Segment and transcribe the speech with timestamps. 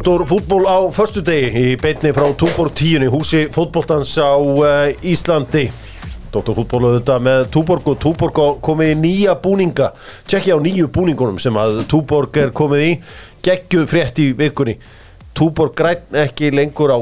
[0.00, 4.88] Doktor fútból á förstu degi í beitni frá Túborg 10 í húsi fútbóltans á uh,
[5.04, 5.68] Íslandi.
[6.32, 8.32] Doktor fútból auðvitað með Túborg og Túborg
[8.64, 9.92] komið í nýja búninga.
[10.24, 12.96] Tjekki á nýju búningunum sem að Túborg er komið í.
[13.44, 14.80] Geggjuð frétt í vikunni.
[15.36, 16.98] Túborg græn ekki lengur á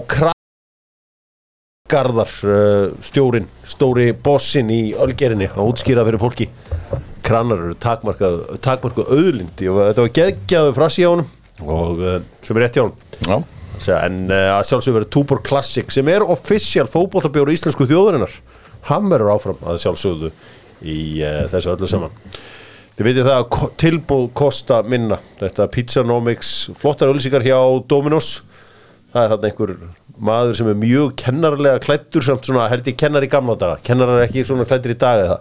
[1.87, 6.51] krafgarðar uh, stjórin, stóri bossin í Ölgerinni að útskýra fyrir fólki.
[7.23, 9.55] Kranar eru takmarkað takmarkað auðlind.
[9.71, 12.87] Og þetta var geggjaðu frasi á honum og uh, sem er rétt hjá
[13.79, 18.33] Segja, en uh, að sjálfsögur verið Túbor Classic sem er official fótboltabjóru íslensku þjóðurinnar
[18.89, 20.31] hann verður áfram að sjálfsögðu
[20.83, 22.15] í uh, þessu öllu saman.
[22.99, 25.21] Þið veitir það að tilbúð kosta minna.
[25.39, 28.41] Þetta Pizzanomics flottar ölsíkar hjá Dominos.
[29.13, 29.75] Það er hann einhver
[30.19, 33.79] maður sem er mjög kennarlega klættur samt svona held ég kennar í gamla daga.
[33.87, 35.39] Kennar er ekki svona klættur í dag eða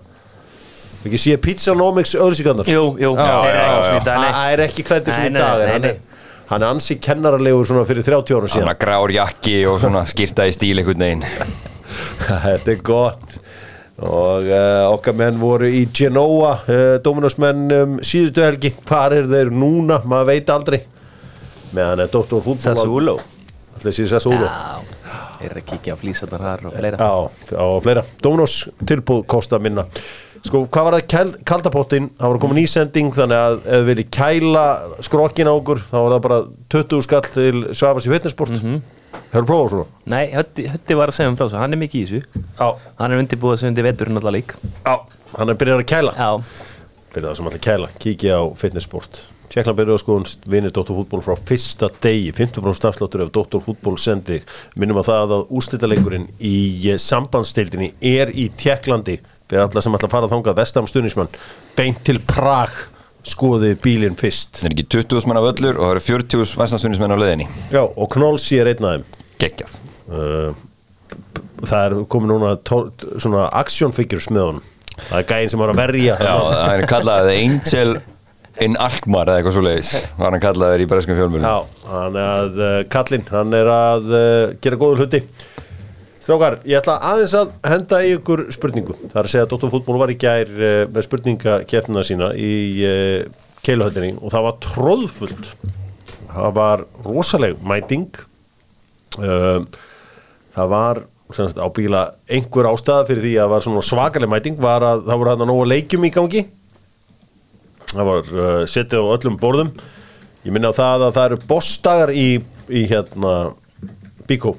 [1.06, 4.32] ekki sé Pizzanomics þeir eru já, ekki já, svona í dag, nei.
[4.38, 4.64] hann er
[5.22, 6.00] Nei, nei, hann er,
[6.50, 6.66] hann?
[6.66, 8.66] er ansi kennaralegur svona fyrir 30 ára síðan.
[8.66, 11.26] Svona grár jakki og svona skýrta í stíl einhvern veginn.
[12.48, 13.38] Þetta er gott.
[13.98, 18.74] Og uh, okkar menn voru í Genoa uh, Dominos menn um, síðustu helgi.
[18.86, 20.80] Hvar er þeir núna, maður veit aldrei.
[21.74, 22.38] Meðan er Dr.
[22.44, 23.18] Fútbol Sassuolo.
[23.80, 24.46] Allir síður Sassuolo.
[24.46, 27.10] Já, eru að kíkja á flýsarnar þar og fleira.
[27.10, 28.06] Já, á fleira.
[28.22, 29.88] Dominos tilbúð kosta minna
[30.46, 31.34] Sko, hvað var það?
[31.48, 34.66] Kaldapottin það var komin ísending þannig að ef við viljum kæla
[35.08, 36.40] skrokkin á okkur þá var það bara
[36.76, 38.82] 20 skall til Svavas í fitnessport mm -hmm.
[39.32, 39.86] Hefur prófað svona?
[40.06, 42.44] Nei, Hötti, Hötti var að segja um frá þessu, hann er mikið í þessu.
[42.60, 44.54] Já, Hann er undirbúið sig undir veturinn allar lík
[44.86, 45.00] já.
[45.38, 46.14] Hann er byrjað að kæla?
[46.18, 46.42] Já,
[47.14, 51.38] fyrir það sem allir kæla, kíkja á fitnessport Tjekkla byrjuð á skoðun vinir Dóttarfútból frá
[51.40, 52.34] fyrsta degi.
[52.36, 54.42] 50% stafsláttur ef Dóttarfútból sendi.
[54.78, 60.16] Minnum að það að úrslitaleikurinn í sambandsdeildinni er í Tjekklandi fyrir alla sem ætla að
[60.18, 61.32] fara þangað vestam stuðnismann
[61.78, 62.74] beint til Prag
[63.28, 64.62] skoði bílinn fyrst.
[64.62, 67.48] Það er ekki 20.000 mann af öllur og það eru 40.000 vestanstunismenn á leiðinni.
[67.74, 69.26] Já, og Knolsi er einn af þeim.
[69.42, 69.74] Geggjað.
[70.08, 70.52] Uh,
[71.68, 72.88] það er komið núna tó-
[73.20, 74.64] svona action figures með honum.
[74.98, 77.92] Það er gæðin sem var að verja Já, það er kallað Angel
[78.66, 82.32] in Alkmaar eða eitthvað svo leiðis var hann kallaður í breskum fjölmjölum Já, hann er
[82.32, 85.22] að uh, Kallinn, hann er að uh, gera góður hluti
[86.28, 88.98] Strákar, ég ætla aðeins að henda í ykkur spurningu.
[89.00, 92.50] Það er að segja að Dóttar fútból var í gær uh, með spurningakefnina sína í
[92.84, 95.48] uh, keiluhöldinni og það var tróðfullt
[96.34, 98.20] það var rosaleg mæting.
[99.16, 99.64] Uh,
[100.58, 101.02] það var
[101.32, 105.32] sagt, ábyggilega einhver ástæða fyrir því að það var svakaleg mæting var að það voru
[105.32, 106.46] hann að nóga leikjum í gangi.
[107.96, 108.38] Það var
[108.76, 109.76] setið á öllum borðum.
[110.44, 112.30] Ég minna á það að það eru bossdagar í,
[112.68, 113.38] í hérna
[114.28, 114.58] Bíkó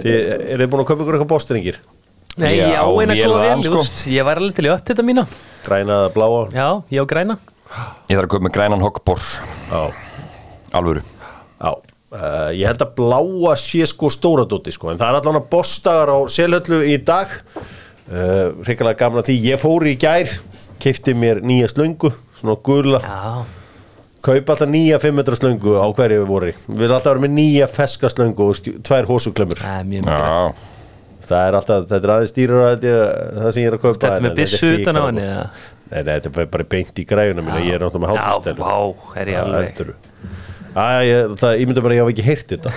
[0.00, 0.16] þið
[0.54, 1.80] eru þið búin að kaupa ykkur eitthvað bossdrengir
[2.34, 3.82] Nei, Já, ég á eina góða sko.
[3.86, 4.10] sko.
[4.10, 5.22] Ég var alveg til í öll þetta mína.
[5.62, 6.40] Græna eða bláa?
[6.50, 7.36] Já, ég á græna.
[8.10, 9.20] Ég þarf að köpa með grænan hokkbor
[9.70, 9.82] já,
[10.74, 11.02] Alvöru.
[11.62, 11.70] Já.
[12.14, 15.48] Uh, ég held að bláa sé sko stóra dóti sko en það er allan að
[15.50, 17.30] bossdagar á selhöllu í dag.
[18.10, 19.38] Uh, reyngarlega gaman að því.
[19.52, 20.34] Ég fór í gær
[20.82, 22.98] kefti mér nýja slöngu svona gula.
[22.98, 23.46] Já,
[24.24, 27.68] kaupa alltaf nýja 500 slöngu á hverju við voru við viljum alltaf vera með nýja
[27.70, 30.24] feska slöngu og tvær hósuklemmur það er mjög mikilvægt.
[30.24, 34.00] Já, það er alltaf, þetta er aðeins dýrar að það sem ég er að kaupa
[34.00, 35.28] þetta er byssu utan á henni,
[35.94, 38.14] þetta er bara beint í græðuna mína, ég er náttúrulega með
[39.22, 39.40] er ég
[41.06, 42.70] ég, það, ég myndi bara að ég hafa ekki heyrt þetta.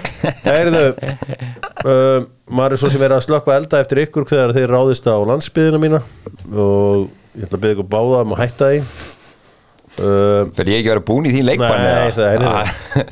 [0.48, 0.84] Heyrðu
[1.84, 2.24] um,
[2.58, 5.80] maður er svo sem verið að slökka elda eftir ykkur þegar þeir ráðist á landsbyðina
[5.82, 6.00] mína
[6.50, 7.06] og
[7.38, 8.80] ég ætla að byrja ykkur báða um að hætta því
[9.96, 13.04] fyrir ég ekki að vera búin í þín leikbann Nei, það er Ah, hérna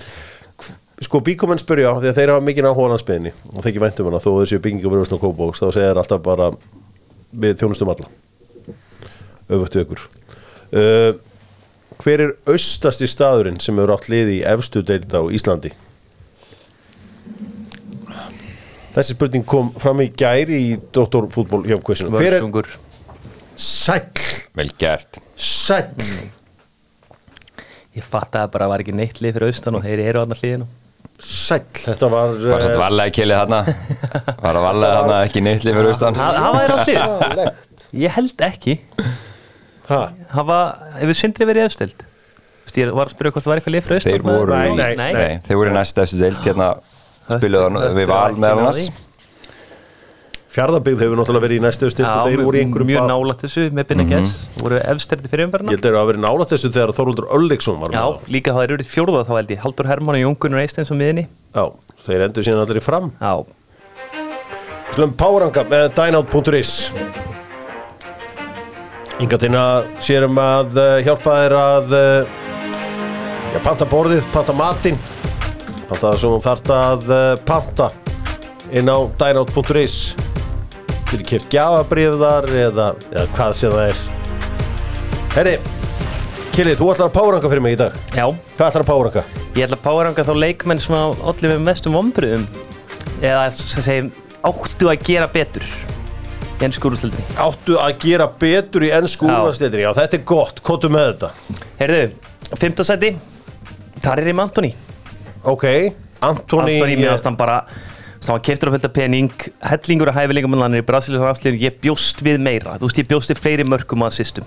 [1.03, 4.07] Sko bíkomenn spyrja því að þeir hafa mikið áhuga á landsbyðinni og þeir ekki væntum
[4.09, 6.47] hana þó að þessu byggingu verið svona kópbóks þá segir alltaf bara
[7.43, 8.07] við þjónustum alla.
[9.51, 10.05] Öfugt við ykkur.
[10.73, 11.11] Uh,
[12.03, 15.73] Hver er austasti staðurinn sem hefur átt liði í efstu deild á Íslandi?
[18.93, 22.13] Þessi spurning kom fram í gæri í Dóttorfútból hjá kvissinu.
[22.15, 22.69] Hver er Vörsungur
[23.57, 24.27] sæll?
[24.59, 25.19] Vel gert.
[25.35, 25.91] Sæll
[27.93, 30.69] Ég bara að það var ekki neitt lið fyrir austan og þeir eru annars liðinu
[31.23, 33.59] Sæll, þetta var Var satt eh, varlega kelið þarna.
[34.43, 36.17] Var að varlega þarna ekki neittli fyrir austan.
[36.19, 37.85] Það það var á lið svalegt.
[38.03, 38.75] Ég held ekki.
[39.91, 40.01] Ha?
[40.33, 42.03] Það var, hefur Sindri verið efstild
[42.73, 44.13] Ég var að spyrja hvort það var eitthvað lið fyrir austan.
[44.13, 45.13] Þeir voru Nei, nei, nei.
[45.13, 46.69] Nei, þeir voru í næsta eftir deilt hérna.
[47.29, 47.43] Hann
[47.99, 48.87] við val ekki annars
[50.53, 53.45] með Fjarðabyggð hefur náttúrulega verið í næstu stilt og þeir voru í einhverjum Mjög nálægt
[53.47, 54.33] þessu með Binna Gess.
[54.61, 57.79] Voru efstirdi fyrir Ég umferðina held að þeir hafa verið nála þessu þegar Þorvaldur Ölliksson
[57.81, 58.27] var Já, þá.
[58.35, 59.63] líka það er verið fjórða þá held ég.
[59.63, 61.25] Haldur Hermann og Jón Gunnar Eistens á miðinni
[61.57, 61.65] Já,
[62.05, 63.09] þeir endur síðan allir í fram.
[63.17, 63.33] Já,
[64.93, 66.73] Slum Poweranga með dynout.is
[69.25, 69.63] Inga Tina
[70.05, 72.35] sérum að uh, hjálpa þér að uh,
[73.55, 75.01] já, panta borðið, panta matinn.
[75.89, 77.09] Þannig að þú þarft að
[77.49, 77.89] panta
[78.73, 79.97] inn á dynout.is
[81.13, 84.03] Fyrir kipt gjafabrif þar eða, eða hvað sem það er.
[85.37, 85.55] Herri,
[86.53, 87.95] Kili, þú ætlar að páranga fyrir mig í dag.
[88.13, 88.27] Já,
[88.59, 89.23] Hvað ætlar að páranga?
[89.53, 92.45] ég ætla að páranga þá leikmenn sem að allir með mestum vombriðum
[93.25, 94.11] eða sem segjum
[94.49, 97.25] áttu að gera betur í enn skúrústildinni.
[97.43, 99.35] Áttu að gera betur í ennsku Já.
[99.37, 101.31] úrvarsleitir Já, þetta er gott, kóttu með þetta.
[101.81, 102.03] Heyrðu,
[102.61, 103.13] fimmtasæti,
[104.05, 104.73] þar er ég með Antoni.
[105.53, 105.67] Ok,
[106.23, 107.59] Antoni Antoni meðast hann bara,
[108.23, 109.31] það var keftur að fylgta pening,
[109.67, 112.77] hellingur að hæfileika mann í Brasilíu og ég bjóst við meira.
[112.79, 114.47] Þú veist, ég bjóst við fleiri mörgum að systum.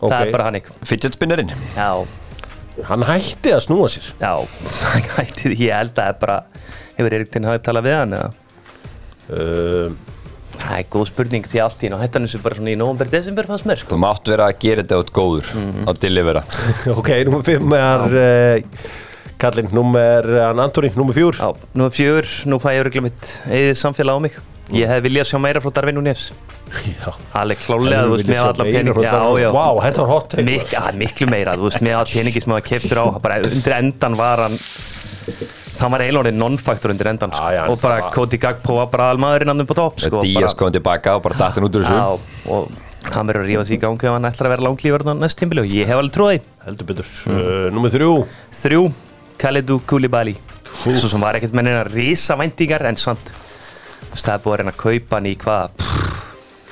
[0.00, 0.10] Ok.
[0.12, 0.78] Það er bara hann ykkur.
[0.84, 1.90] Fidget spinnerinn Já,
[2.88, 4.32] Hann hætti að snúa sér já,
[5.16, 6.38] hættið, ég held að það er bara,
[6.98, 8.32] hefur Erik Tinn hafið talað við hann eða?
[9.30, 9.94] uh,
[10.54, 13.08] Það er góð spurning því allt í nú hætti hann þessu bara svona í november,
[13.10, 13.94] desember fannst mér sko.
[13.94, 15.86] Þú mátt vera að gera þetta út góður Mhm.
[15.86, 16.42] á delivera
[16.98, 18.84] Ok, nummer 5 er uh,
[19.42, 23.30] Kallinn, nummer uh, Antoni, nummer 4 Já, nú er fjögur, nú fæ ég öruglega mitt
[23.50, 24.36] eigið samfélag á mig.
[24.72, 26.28] Ég hef viljað sjá meira frá Darvin Núnes.
[26.74, 29.00] Já Alveg klálega, þú veist, með alla pening.
[29.04, 29.48] Já, já.
[29.54, 32.64] Vá, þetta var hot Mik að, miklu meira, þú veist, með all peningi sem það
[32.70, 34.56] keftur á, bara undir endan var hann
[35.74, 37.44] hann var eiginlega non-faktor undir endan sko.
[37.50, 40.72] Já, já, og bara Cody Gagpo var bara almaðurinn hann på topp sko, Díaz kom
[40.74, 42.68] tilbaka og bara datt hann út úr þessu og
[43.12, 45.38] hann verður að rífa sig í gangi ef hann ætlar að vera langlífur á næst
[45.40, 46.46] tímbili og ég hef alveg trúið.
[46.64, 48.08] Heldur betur uh, Nummer 3
[48.62, 48.84] Þrjú,
[49.40, 50.36] Khalidou Koulibaly.
[50.84, 53.32] Svo sem var ekkert með neina risa væntingar en samt
[54.14, 55.84] það er búið að reyna að kaupa hann í hvað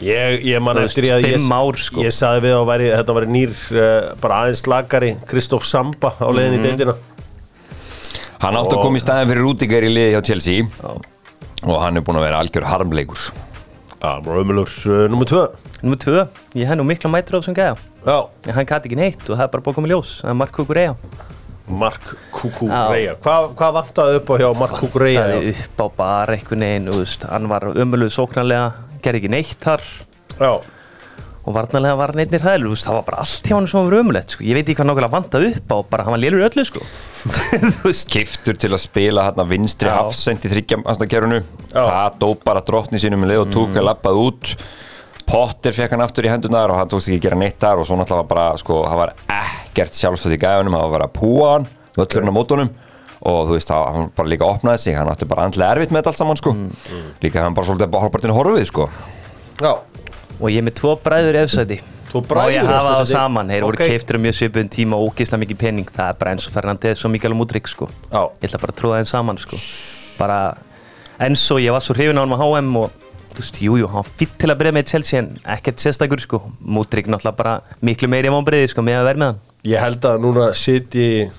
[0.02, 2.02] Ég, ég man eftir því að ég, ár, sko.
[2.02, 6.26] ég saði við að væri, þetta væri nýr uh, bara aðeins lagari Kristoff Samba á
[6.34, 6.58] leiðin Mhm.
[6.58, 6.94] í deildina.
[8.42, 10.64] Hann átti að koma í staðin fyrir Rúdiger í liði hjá Chelsea.
[11.62, 13.28] Og hann er búin að vera algjör harmleikur.
[14.02, 15.44] Já, bara ömulur uh, Nummer 2
[15.86, 16.24] Númer tvö,
[16.58, 17.76] ég hef nú mikla mætur á þessum gæja.
[18.06, 18.16] Já,
[18.48, 20.30] en hann gæti ekki neitt og það er bara búið að koma í ljós það
[20.34, 20.96] er Mark Kukureya
[21.68, 25.24] Mark Kukureya Hvað hva vantaði upp á hjá Mark Kukureya?
[25.24, 28.70] það er upp á bara einhvern veginn hann var ömuluð sóknarlega
[29.02, 29.84] gerði ekki neitt þar
[30.40, 30.52] Já,
[31.42, 34.34] og varnarlega var hann einnir hæðil það var bara allt hjá hann sem var ömulegt
[34.36, 34.44] sko.
[34.46, 36.82] ég veit ekki hvað nákvæmlega vantaði upp á bara hann var lélur öllu sko.
[38.14, 39.96] Kiftur til að spila hérna vinstri Já.
[39.98, 41.82] hafsend í þryggjamastakjörunu Já.
[41.82, 44.54] Það dó bara drottni sínum leið og tók að lappað út
[45.32, 47.86] Potter fekk hann aftur í hendunar og hann tókst ekki að gera neitt þar og
[47.88, 51.14] svo náttúrulega var bara, sko, það var ekkert sjálfstöð í gæðunum, það var bara að
[51.16, 52.70] púa hann völlurinn á mótunum
[53.22, 56.02] og þú veist, það- hann bara líka opnaði sig, hann átti bara andlega erfitt með
[56.02, 56.70] þetta allt saman, sko Mm,
[57.22, 58.88] líka hann bara svolítið bara horfbartinn horfið, sko
[59.62, 59.72] já
[60.42, 61.80] og ég er með tvo bræður efsæti
[62.10, 63.12] Tvo og bræður ég í hafa efsta það sæti?
[63.16, 63.88] saman þeir voru Ok.
[63.88, 67.04] keiftir um mjög svipun tíma og ógeðslega mikið pening það er bara eins og Fernandes
[67.06, 67.88] og Mikael Mudrik sko.
[68.12, 68.28] Já.
[68.42, 69.56] ég ætla bara að tróða þeim saman sko.
[70.18, 70.56] bara
[71.20, 72.90] eins og ég var svo hrifin á hann á HM og
[73.40, 76.42] veist, jú, jú, hann fýtt til að byrja með Chelsea en ekkert sérstakur sko.
[76.60, 79.40] Mudrik náttúrulega bara miklu meiri mámbriði sko, með að vera með hann
[79.72, 81.30] Ég held að núna sitji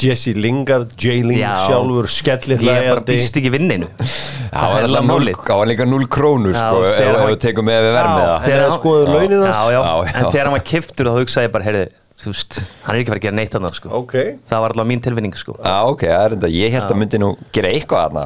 [0.00, 1.18] Jesse Lingard, J.
[1.28, 1.50] Ling Já.
[1.68, 5.86] sjálfur skellið ég bara býst ekki vinninu Það er alltaf alveg málið það var líka
[5.90, 8.48] 0 krónur, Já, sko ef þegar ef hann- þú tekur með við vermið Já, það
[8.48, 10.30] en eða hann- skoðu launin hans já, já, Já, en já.
[10.32, 11.84] þegar hann var keiftur þá hugsaði ég bara, heyrðu,
[12.24, 13.92] þú veist hann er ekki fara að gera neitt annað sko.
[14.00, 14.14] Ok
[14.48, 15.58] það var alltaf mín tilfinning sko.
[15.60, 18.24] Já, ok, það er enda, ég held að myndi nú gera eitthvað þarna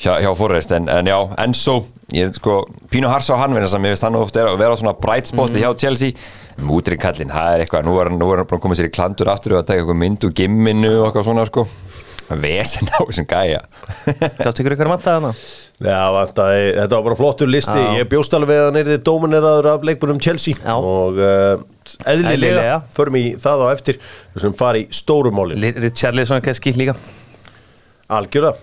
[0.00, 1.78] hjá, hjá Forrest, en, en já, Enzo
[2.16, 4.76] ég sko, Pínu Harsa á hann vinna sem ég veist hann ofta er að vera
[4.80, 5.62] svona bright spoti Mhm.
[5.62, 6.12] hjá Chelsea.
[6.60, 9.30] Mútri kallinn, það er eitthvað, nú er, hann- nú hann bara komið sér í klandur
[9.32, 11.66] aftur og að taka eitthvað mynd úr gimminu og eitthvað svona sko.
[12.30, 13.60] Vesen á þessum gæja.
[14.44, 15.30] Þá tekur ykkur að matta þarna?
[15.80, 17.72] Já, vantaði, þetta var bara flottur listi.
[17.74, 17.94] Já.
[17.98, 20.54] Ég bjóst alveg að hann þið dómineraður af leikbunum Chelsea.
[20.60, 20.74] Já.
[20.76, 21.64] og uh,
[22.04, 22.76] eðlilega, Eðlilega.
[22.94, 23.98] förum í það á eftir
[24.36, 26.94] við sem fara í stórumálin Richarlison kannski líka.
[28.10, 28.54] Algjörða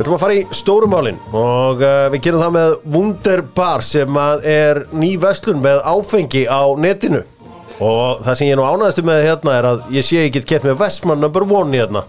[0.00, 4.14] Við ætlum að fara í stórumálin og uh, við gerum það með Wunderbar sem
[4.48, 7.20] er ný verslun með áfengi á netinu.
[7.84, 10.78] Og það sem ég nú ánæðastu með hérna er að ég sé get kett með
[10.80, 12.06] Vestman number one hérna.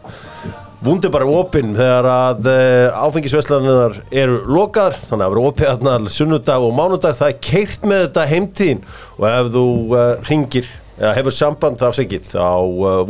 [0.87, 6.69] Wunderbar er opinn þegar að uh, áfengisveslaninnar eru lokaðar þannig að eru opið hérna sunnudag
[6.69, 7.19] og mánudag.
[7.19, 8.83] Það er keirt með þetta heimtíðin
[9.17, 12.55] og ef þú uh, ringir eða hefur samband afsengið á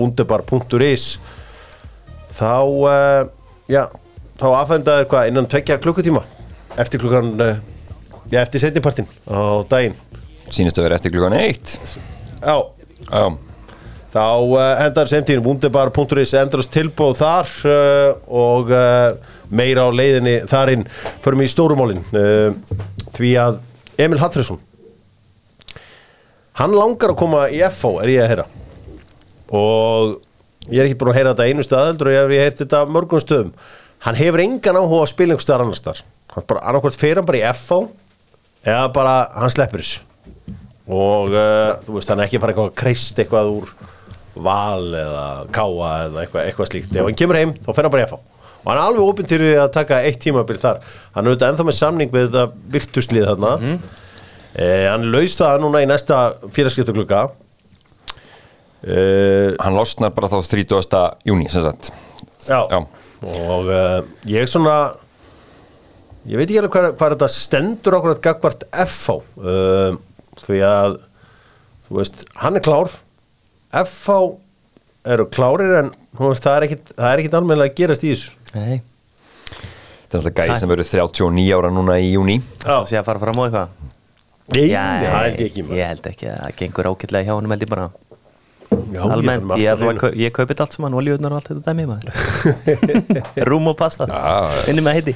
[0.02, 1.12] wunderbar.is
[2.34, 2.56] þá
[3.70, 3.86] já,
[4.42, 6.24] þá afhendaður hvað innan tvekja klukkutíma
[6.82, 7.56] eftir klukkan uh,
[8.32, 9.96] já, eftir setnipartin á daginn.
[10.52, 11.76] Sínist að vera eftir klukkan eitt?
[12.42, 12.56] Já,
[13.12, 13.26] Já,
[14.14, 18.74] þá uh, endar semtíðin wunderbar.is endrast tilbóð þar uh, og
[19.52, 20.88] meira á leiðinni þarinn.
[21.26, 22.56] Förum í stórumálin uh,
[23.18, 23.62] því að
[24.02, 24.62] Emil Hallfriðsson
[26.62, 28.50] hann langar að koma í FO er ég að heyra.
[29.52, 30.18] Og
[30.70, 33.24] ég er ekki búin að heyra þetta einu stað og ég hef heyrt þetta mörgum
[33.24, 33.54] stöðum
[34.05, 36.01] hann hefur engan áhuga að spila einhver staðar annars staðar.
[36.36, 37.79] Hann bara annarkvæmt fer hann bara í FO
[38.65, 40.01] eða bara hann sleppur þessu.
[40.91, 43.72] Og uh, þú veist hann er ekki að fara eitthvað að kreist eitthvað úr
[44.41, 46.93] val eða káa eða eitthvað, eitthvað slíkt.
[46.96, 48.20] Ef hann kemur heim þá fer hann bara í FH
[48.62, 50.81] og hann er alveg opinn til að taka eitt tímabil þar.
[51.15, 52.43] Hann er auðvitað ennþá með samning við þetta
[52.75, 53.53] virtuslið þarna.
[53.58, 53.79] Mhm.
[54.62, 56.20] eh, hann laust það núna í næsta
[56.53, 57.24] félagskiptaglugga.
[58.81, 61.01] Eh, Hann losnar bara þá 30.
[61.29, 61.91] júni sem sagt.
[62.48, 62.79] Já, Já.
[63.22, 64.75] Og uh, ég svona
[66.25, 69.98] ég veit ekki alveg hvað, hvað þetta stendur okkur að gagvart FH uh,
[70.42, 71.00] því að
[71.88, 72.94] þú veist, hann er klár.
[73.72, 74.16] FH
[75.12, 78.38] eru klárir en veist, það er ekkit, er almennilega að gerast í þessu.
[78.56, 78.82] Nei,
[80.12, 83.22] Þetta er alltaf gæði sem verður 39 ára núna í júni það sé að fara
[83.22, 83.75] fram á eitthvað?
[84.51, 85.63] Nei, það held ekki.
[85.78, 87.86] Ég held ekki að það gengur ágætlega hjá honum held ég bara
[88.92, 91.86] Já, Almennt, ég, ég, er ég, ég, kaupið allt saman, olíunar og allt þetta dæmi
[91.90, 92.12] maður
[93.50, 94.70] Rúm og pasta Já.
[94.72, 95.16] Inni með heiti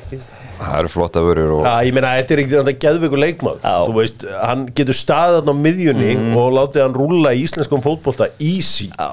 [0.55, 3.57] Það eru flotta vörur og Já, ég meina, þetta er ekki þetta geðveikur leikmann.
[3.65, 6.37] Þú veist, hann getur staðið þarna á miðjunni Mhm.
[6.39, 9.09] og látið hann rúlla í íslenskum fótbolta easy Já.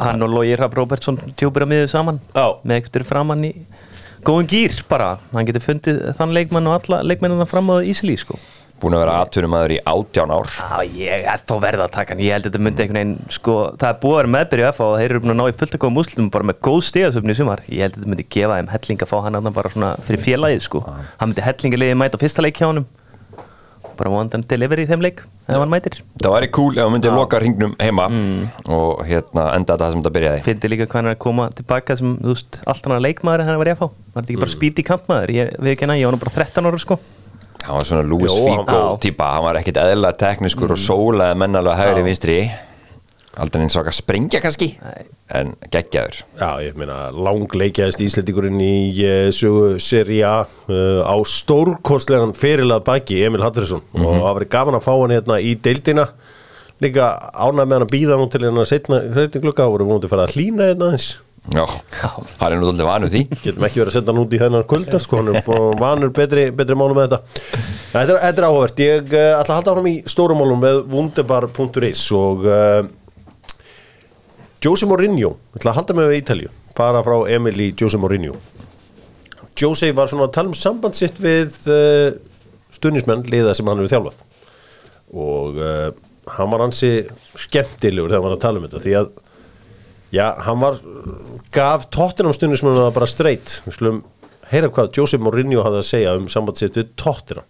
[0.00, 2.46] Hann og Lógi Rapp Róbertsson tjúpir á miður saman Já.
[2.64, 3.52] með eitthvað framann í
[4.24, 8.36] góðan gýr bara, hann getur fundið þann leikmann og alla leikmennina fram á Ísilí sko.
[8.84, 10.50] Búin að vera atvinnumæður í 18 ár.
[10.54, 12.22] Já, ég er þá verða að taka hann.
[12.24, 14.82] Ég held að þetta myndi einhvern veginn sko, það er búið að vera meðbyrju F
[14.84, 17.34] og þeir eru búin að ná í fullt að góða múslum bara með góð stigasöfni
[17.34, 17.64] í sumar.
[17.68, 20.66] Ég held að þetta myndi gefa þeim helling að fá hann bara svona fyrir félagið
[20.68, 22.86] sko, hann myndi hellingalegi mæta á fyrsta leik hjá honum.
[23.94, 26.00] Bara vondan delivery í þeim leik ef hann mætir.
[26.18, 28.08] Það væri cool ef hann myndi loka ringnum heima
[28.66, 30.44] og hérna enda þetta sem þetta byrjaði.
[30.48, 33.44] Fyndi líka hvað hann er að koma tilbaka sem, þú veist, allt hann að leikmaður
[33.44, 35.90] en hann var ég að fá var þetta ekki bara spýti kantmaður, ég við ekki
[35.94, 36.98] ég var nú bara 13 ára sko
[37.64, 39.00] Hann var svona Louis Jó, hann- Figo Já.
[39.00, 42.38] típa, hann var ekkit eðla teknískur og sólaði menn alveg hægri vinstri.
[43.34, 45.06] Aldrei eins og að sprengja kannski Nei.
[45.34, 46.20] en geggjaður.
[46.38, 53.24] Já, ég meina, langleikjaðist Íslendingurinn í uh, sögu seri A uh, á stórkostlegan fyrirlað baki
[53.26, 56.06] Emil Hatturisson og það var gaman að fá hann hérna í deildina.
[56.82, 60.28] Líka ánæg með hann að býða nú til hérna setna hlutninglugga voru vonandi að fara
[60.28, 61.08] að hlýna hérna aðeins
[61.52, 61.64] Já,
[62.40, 63.20] hann er nú alltaf vanu því.
[63.44, 66.46] Getum ekki verið að senda hann út í þennan kvölda sko, hann er vanur betri,
[66.56, 67.58] betri málum með þetta.
[67.92, 72.04] Þetta er, þetta er áhvert ég uh, ætla að halda áfram í stórumálum með wunderbar.is
[72.16, 72.80] og uh,
[74.64, 78.40] Jose Mourinho ég ætla að halda með við Ítalju fara frá Emil í Jose Mourinho.
[79.60, 82.16] Jose var svona að tala um samband sitt við uh,
[82.74, 84.24] stuðnismenn liða sem hann hefur þjálfað.
[85.14, 85.60] Og
[86.34, 86.88] hann var hansi
[87.38, 89.12] skemmtilegur þegar hann var að tala um þetta því að
[90.14, 90.78] Já, hann var,
[91.50, 93.96] gaf Tottenham stundin sem hann var bara straight Við skulum
[94.52, 97.48] heyra hvað Jose Mourinho hafði að segja um samband sitt við Tottenham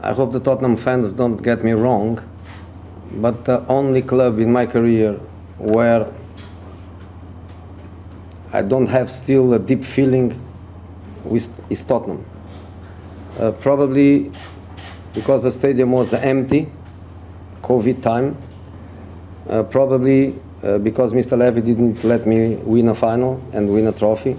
[0.00, 2.20] I hope the Tottenham fans don't get me wrong,
[3.22, 5.14] but the only club in my career
[5.58, 6.06] where
[8.52, 10.40] I don't have still a deep feeling
[11.24, 12.24] with is Tottenham.
[13.38, 14.30] Uh, probably
[15.14, 16.68] because the stadium was empty,
[17.62, 18.36] COVID time.
[19.48, 20.34] Uh, probably
[20.64, 21.38] uh, because Mr.
[21.38, 24.36] Levy didn't let me win a final and win a trophy.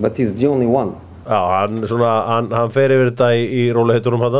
[0.00, 0.94] But he's the only one.
[1.26, 4.36] Já, hann, svona, hann, hann fer yfir þetta í, í róliheitunum hann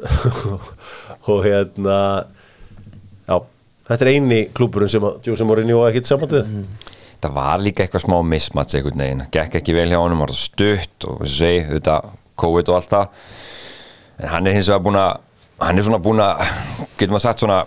[1.30, 1.98] og hérna
[3.28, 3.36] já,
[3.90, 6.48] þetta er eini klúburinn sem Jose Mourinho ekkert samband við
[7.20, 10.40] Það var líka eitthvað smá mismats einhvern veginn, gekk ekki vel hjá honum var það
[10.40, 11.98] stutt og segi, þetta
[12.40, 13.26] COVID og allt það
[14.16, 15.10] en hann er hins vegar búin að
[15.60, 16.46] hann er svona búin að,
[16.96, 17.60] getur maður sagt svona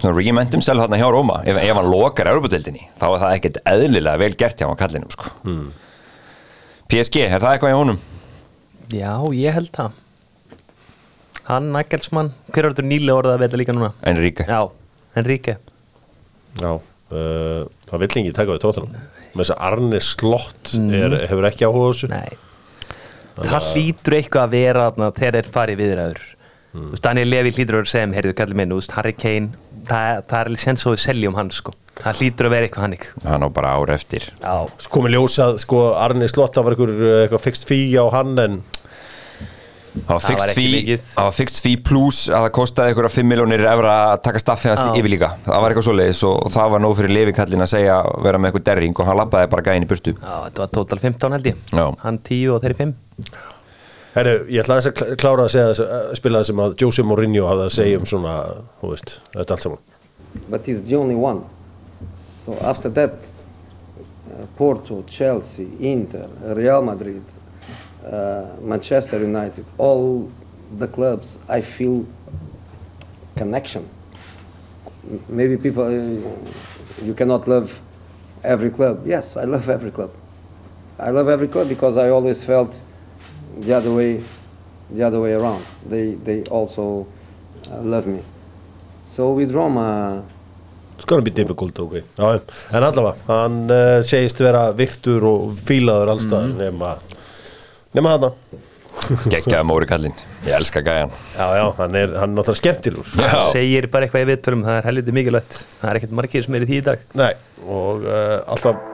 [0.00, 1.40] svona reinvent himself þarna hjá Róma.
[1.44, 5.12] Ef, ef hann lokar Európa-deildinni, þá er það ekkert eðlilega vel gert hjá hann kallinum
[5.12, 5.32] sko.
[6.90, 8.00] PSG, er það eitthvað hjá honum?
[8.90, 9.98] Já, ég held það.
[11.50, 13.90] Hann, Nagelsmann, hver er þetta nýlega orðað að veita líka núna?
[14.06, 14.46] Enrique.
[14.46, 14.60] Já,
[15.18, 15.56] Enrique.
[16.60, 19.08] Já, uh, það vill ekki taka við Tottenham.
[19.30, 22.10] Með þess að Arne Slott er, hefur ekki áhuga á þessu.
[22.10, 22.38] Nei.
[23.40, 26.22] Það hlýtur eitthvað að vera þarna þegar þeir farið viðræður.
[26.70, 26.90] Mm.
[27.02, 30.64] Daniel Levy hlýtur að vera sem, heyrðu kallið minn, Harry Kane það, það er alveg
[30.64, 31.74] sens og við seljum hann sko.
[32.00, 34.28] Það hlýtur að vera eitthvað hann ykkur hann á bara ár eftir.
[34.40, 38.04] Já, Sko komið ljósað, sko Arne Slott það var einhver, uh, eitthvað fixed fee á
[38.14, 38.60] hann en
[40.06, 41.00] það var ekki fee mikið.
[41.16, 44.70] það var fixed fee plus að það kostaði einhverja 5 miljónir evra að taka staffið
[44.70, 44.92] hans Já.
[45.00, 47.96] yfir líka það var eitthvað svoleiðis og það var nóg fyrir Levi kallin að segja
[48.22, 50.14] vera með eitthvað derring og hann labbaði bara gæðin í burtu.
[50.14, 51.64] Já, þetta var total 15 held ég.
[51.74, 51.84] Já.
[52.06, 52.94] Hann 10 og þeirri 5
[54.14, 57.46] Herru, ég ætla að kl- klára að segja að spila það sem að Jose Mourinho
[57.46, 58.34] hafði að segja um svona,
[58.80, 59.78] þú veist, þetta allt saman
[60.48, 61.44] but he's the only one.
[62.46, 67.22] So after that, uh, Porto, Chelsea, Inter, Real Madrid,
[68.06, 70.30] uh, Manchester United, all
[70.78, 72.06] the clubs, I feel
[73.36, 73.88] connection.
[75.28, 77.78] Maybe people, uh, you cannot love
[78.44, 79.06] every club.
[79.06, 80.10] Yes, I love every club.
[80.98, 82.80] I love every club because I always felt
[83.58, 84.20] the other way,
[84.94, 85.64] the other way around.
[85.88, 87.06] They, they also
[87.70, 88.20] uh, love me.
[89.06, 90.22] So with Roma,
[91.00, 92.40] It's gonna be difficult, ok Já.
[92.76, 96.90] En allavega, hann uh, segist vera virtur og fílaður allstaðar nema
[97.96, 98.34] nema þarna
[99.32, 100.12] Gekkjaði Móri Kallinn,
[100.44, 103.32] ég elska gæjan Já, já, hann er, hann er náttúrulega skemmtilur Já.
[103.54, 106.66] segir bara eitthvað í viðtölum, það er helviti mikilvægt það er ekkert margir sem er
[106.66, 107.32] í því í dag Nei,
[107.64, 108.89] og uh, alltaf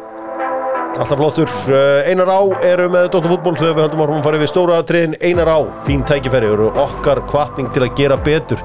[0.97, 1.53] alltaf flottur.
[1.69, 4.81] Uh, Einar Á eru með Dóttar fútból þegar við höldum árum að fara við stóra
[4.87, 8.63] triðin Einar Á, þín tækifæri eru okkar kvartning til að gera betur.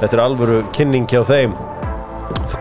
[0.00, 1.56] Þetta er alvöru kynning hjá þeim.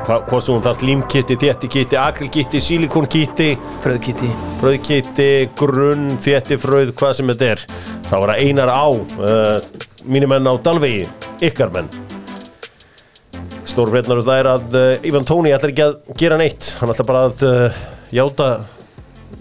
[0.10, 3.50] Hvort sem hún þarf límkitti, þéttikitti, akrilkitti, sílikonkitti
[3.84, 7.64] fröðkíti fröðkitti, grunn, þéttifröð, hvað sem þetta er.
[8.10, 9.70] Þá var það Einar Á uh,
[10.10, 11.06] mínir menn á Dalvegi,
[11.46, 11.92] ykkar menn.
[13.70, 16.74] Stórfrétnar það er að uh, Ivan Tóni ætlar ekki að gera neitt.
[16.82, 17.82] Hann ætlar bara að uh,
[18.16, 18.52] játa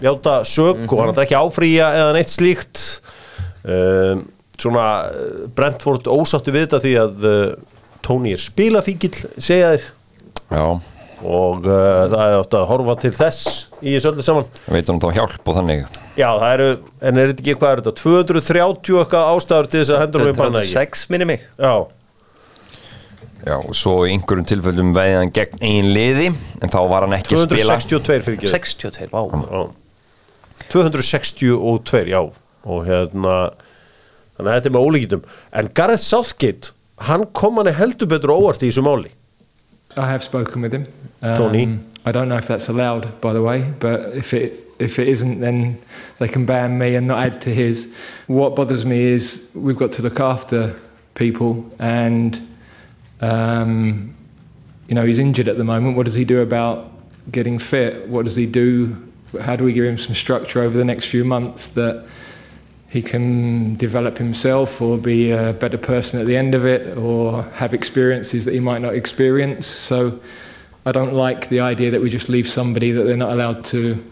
[0.03, 2.83] játa sög og hann ætlar ekki áfrýja eða neitt slíkt.
[3.63, 4.21] Uh,
[4.59, 9.87] svona uh, Brentford ósáttu við þetta því að uh, Tóni er spilafíkil segja þér
[10.49, 10.63] Já,
[11.19, 13.49] og uh, það er átt að horfa til þess
[13.83, 14.49] í þessu öllu saman.
[14.71, 15.85] Veitum þá hjálp og þannig?
[16.15, 16.69] Já, það eru,
[17.05, 20.39] en er þetta ekki, hvað er þetta, 230 eitthvað ástæður til þess að hendur við
[20.39, 20.75] banna ekki?
[20.79, 21.47] 6 minni mig.
[21.59, 21.73] Já,
[23.39, 26.25] Já, og svo í einhverjum tilfellum veiði hann gegn eigin liði
[26.59, 27.77] en þá var hann ekki að spila.
[27.79, 29.69] 262 fyrir ekki 62, vá
[30.69, 32.21] 262, já
[32.69, 33.37] og hérna
[34.35, 36.73] þannig að þetta er með ólíkitum en Gareth Southgate,
[37.07, 39.13] hann kom hann heldur betur óvart í þessu máli
[39.97, 40.85] I have spoken with him.
[41.21, 41.79] Um, Tony?
[42.05, 45.41] I don't know if that's allowed, by the way, but if it if it isn't,
[45.41, 45.81] then
[46.19, 47.91] they can ban me and not add to his.
[48.27, 50.79] What bothers me is we've got to look after
[51.15, 52.39] people, and
[53.19, 54.15] um,
[54.87, 55.97] you know he's injured at the moment.
[55.97, 56.91] What does he do about
[57.31, 58.07] getting fit?
[58.07, 59.08] What does he do?
[59.41, 62.05] How do we give him some structure over the next few months that
[62.89, 67.43] he can develop himself or be a better person at the end of it or
[67.61, 69.67] have experiences that he might not experience.
[69.67, 70.19] So
[70.85, 74.03] I don't like the idea that we just leave somebody that they're not allowed to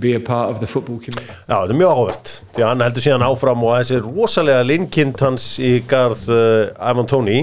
[0.00, 1.32] be a part of the football community.
[1.46, 5.22] Já, þetta er mjög áhvert því að hann heldur síðan áfram og þessi rosalega linnkind
[5.22, 7.38] hans í garð uh, Ivan Tóni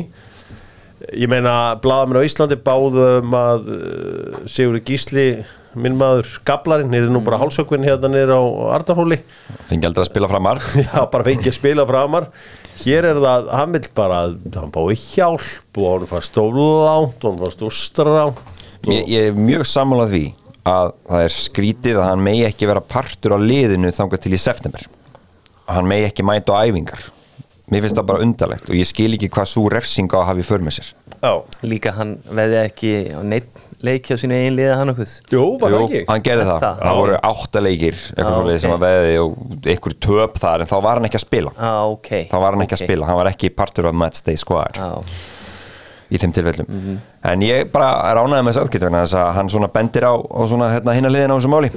[1.14, 5.28] ég meina, blaðamenn á Íslandi báðum að uh, Sigurður Gísli
[5.76, 8.42] minn maður Gablarinn, er nú bara hálsökvinn hérna niður á
[8.78, 9.20] Arnarhóli.
[9.70, 12.30] Fengi aldrei að spila framar Já, bara fengið að spila framar
[12.82, 14.22] Hér er það, hann vill bara
[14.56, 18.42] hann bái hjálp og hann fannst of langt og hann fannst of stránt
[18.92, 20.26] ég, ég er mjög sammálað því
[20.66, 24.42] að það er skrítið að hann megi ekki vera partur á liðinu þangað til í
[24.42, 24.86] september.
[25.70, 27.06] Hann megi ekki mæta á æfingar
[27.72, 30.46] mér finnst það bara undarlegt og ég skil ekki hvað svo refsinga að hafa í
[30.46, 30.90] för með sér
[31.26, 31.32] Já,
[31.66, 35.72] Líka hann veði ekki á neitt leik hjá sínu eigin liða hann okkur jú, var
[35.74, 36.02] það Jú, ekki?
[36.12, 36.84] hann gerði Er það, það?
[36.86, 38.76] það voru átta leikir eitthvað Já, svo sem ok.
[38.76, 42.12] að veði og einhver töp þar en þá var hann ekki að spila Já, ok
[42.30, 42.86] þá var hann ekki að ok.
[42.90, 44.90] spila, hann var ekki partur af matchday squad Já,
[46.14, 46.98] í þeim tilfellum Mhm.
[47.26, 50.70] en ég bara ránaði með Söðkitt vegna þess að hann svona bendir á, á svona
[50.76, 51.72] hérna hinna liðin á þessu máli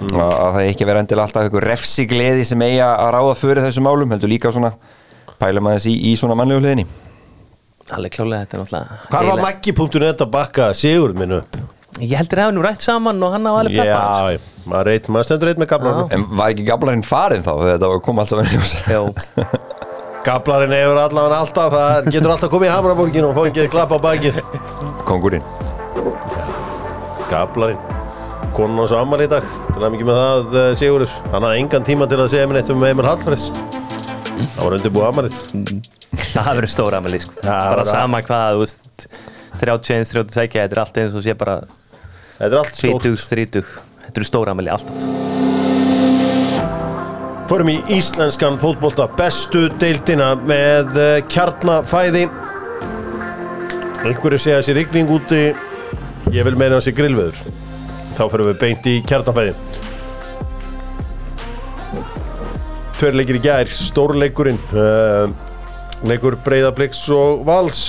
[0.00, 0.14] Mhm.
[0.16, 3.82] og að það ekki vera endilega alltaf einhver refsigleði sem eigi að ráða fyrir þessu
[3.84, 4.72] málum heldur líka svona
[5.44, 6.88] pælum aðeins í, í svona mannlegu liðinni
[7.92, 11.58] alveg klálega þetta er náttúrulega Hvar var Maggi.net að bakka Sigurð minn upp?
[12.00, 13.98] Ég heldur að hafa nú rætt saman og hann á alveg peppa
[14.34, 17.90] Já, maður, reit, maður stendur eitt með Gablarinn en var ekki gablarinn farin þá þetta
[18.06, 18.74] kom alltaf vel ljós?
[20.28, 24.40] Gablarinn hefur allavega alltaf það getur alltaf komið í Hamraborgin og fóðið klapp á bakið.
[25.04, 25.44] Kongurinn
[27.28, 27.92] Gablarinn
[28.56, 31.14] Konan á svo ammali í dag Til að mikið með það uh, Sigurður.
[31.32, 33.48] Hann hafði engan tíma til að segja mér neitt um Emil Hallfriðs
[34.34, 35.38] Það var undirbúið ammalið
[36.34, 37.36] það verður stóra aðmæli sko.
[37.44, 39.06] Bara sama hvað þú veist
[39.60, 41.60] 31, 32, þetta er allt eins og sé bara
[42.34, 43.06] Þetta er allt stórt.
[43.06, 43.68] 20, 30
[44.04, 44.96] þetta eru stóra aðmæli alltaf.
[47.44, 49.04] Förum í íslenskan fótbolta.
[49.18, 52.24] Bestu deildina með uh, kjarnafæði.
[54.04, 55.42] Einhverju segja sér rigning úti.
[56.34, 57.36] Ég vil meina sér grillveður.
[58.16, 59.52] Þá förum við beint í kjarnafæði
[63.04, 65.26] Tveir leikir í gær, stórleikurinn uh,
[66.08, 67.82] leikur Breiðabliks og Vals.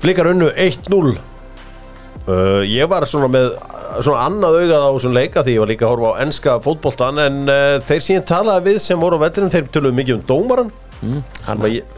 [0.00, 1.12] Blikar unnu 1-0
[2.22, 3.48] Uh, ég var svona með
[4.06, 7.18] svona annað augað á þessum leika því ég var líka að horfa á enska fótboltan
[7.18, 10.70] en uh, þeir síðan talaði við sem voru á vellinum þeir töluðu mikið um dómaran
[11.00, 11.96] mm, hann, ég,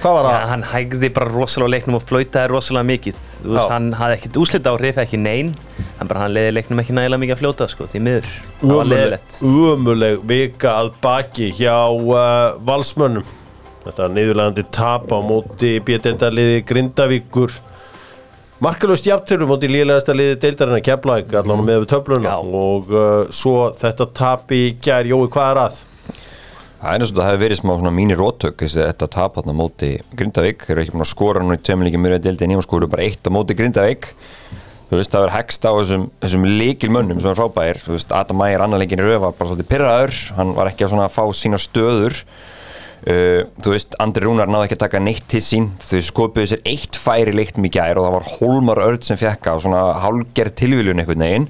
[0.00, 0.46] var ja, það?
[0.54, 3.20] hann hægði bara rosalega leiknum og flautaði rosalega mikið.
[3.42, 5.52] Þú veist, hann hafði ekkert úslita á hrif ekki nein
[5.98, 8.76] hann bara hann leiði leiknum ekki nægilega mikið að fljóta sko, því miður, það var
[8.76, 9.38] Ömuleg, leiðilegt
[9.72, 13.30] ömuleg vika að baki hjá uh, valsmönnum.
[13.86, 17.54] Þetta niðurlegandi tap á móti bjöldendaliði Grindavíkur.
[18.64, 22.36] Markalust jafntölu móti líðlegasta liði deildarinn að kepla allan með við töfluna.
[22.42, 25.82] Og uh, svo þetta tap í gær, Jói, hvað er að?
[26.76, 29.40] Það er eins og það hefur verið smá svona mínir rótök þessi þetta tap á
[29.48, 30.66] móti Grindavík.
[30.66, 33.24] Þeir eru ekki búin að skora nú í tveimleiki mjög deildinni og skoru bara eitt
[33.24, 34.10] á móti Grindavík
[34.86, 38.12] þú veist það verður hegst á þessum, þessum líkil mönnum sem er frábæðir þú veist
[38.14, 41.08] Adam Mægir annar leikin í röð var bara svolítið pyrraður hann var ekki að svona
[41.12, 42.20] fá sína stöður.
[43.06, 45.68] Uh, þú veist Andri Rúnar náði ekki að taka neitt til sín.
[45.84, 49.46] Þau skopuðu sér eitt færi leikt mikið gær og það var Hólmar Örd sem fekk
[49.46, 51.48] á svona hálgerð tilvíljun einhvern veginn.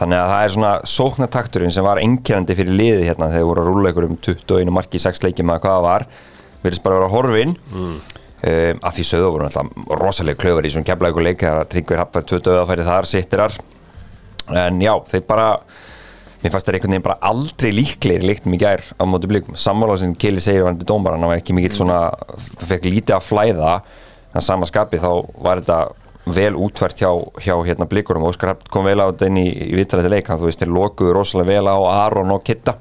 [0.00, 3.68] Þannig að það er svona sóknatakturinn sem var einkennandi fyrir liði hérna þegar voru að
[3.70, 6.06] rúla ykkur um 21 marki í 6 leikjum að hvað það var.
[6.64, 7.94] Verðist bara að vera horfin mm.
[8.44, 12.02] Um, að því sögðu voru alltaf rosalega klöfur í svona kemla ykkur leik þegar Tryggvir
[12.02, 13.58] Hafðar 20 öðafæri þar sittirar
[14.52, 15.48] en já, þeir bara
[16.44, 19.56] mér fannst þeir einhvern veginn bara aldrei líklegir leiktum í gær á móti blikum.
[19.56, 22.00] Sammála sem Kili segir varandi dómar hann var ekki mikill svona,
[22.60, 23.74] fekk lítið að flæða.
[24.34, 25.08] En sama skapi þá
[25.40, 25.78] var þetta
[26.36, 27.10] vel útvært hjá,
[27.44, 30.28] hjá hérna blikurum Óskar Hafn kom vel á þetta inn í, í vittalæti leik.
[30.28, 32.76] Hann þú veist þeir lokuðu rosalega vel á Aron og Kitta.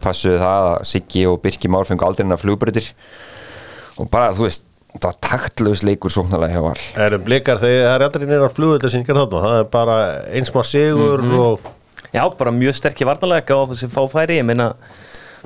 [0.00, 2.88] Passuðu það að Siggi og Birki Már fengu aldrei inn að flugbreytir
[4.00, 7.94] og bara þú veist það var taktlaus leikur sóknarlega hjá all Erum blikar þegar það
[7.94, 9.96] er aldrei nýra flugvöldasingar þarna, það er bara
[10.38, 11.72] einsmar sigur og
[12.14, 14.68] Já, bara mjög sterkir varnalega á þessi fáfæri, ég meina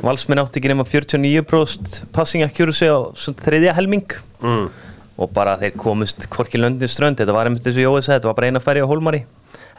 [0.04, 4.12] valsmenn átti ekki nema 49% passing accuracy á þriðja helming.
[4.42, 4.68] Mm.
[5.18, 8.37] og bara þeir komust hvorki löndin strönd, þetta var einmitt þessu Jói sagði, þetta var
[8.38, 9.24] bara eina færi á Hólmari.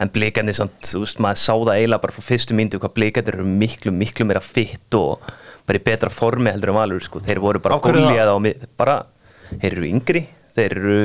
[0.00, 3.38] En blikarnir samt, þú veist, maður sá það eiginlega bara frá fyrstu myndu hvað blikarnir
[3.38, 5.24] eru miklu, miklu meira fitt og
[5.64, 7.96] bara í betra formi heldur en valur, sko, þeir voru bara það?
[7.96, 8.98] gólíðað á mig, bara,
[9.58, 11.00] þeir eru yngri þeir eru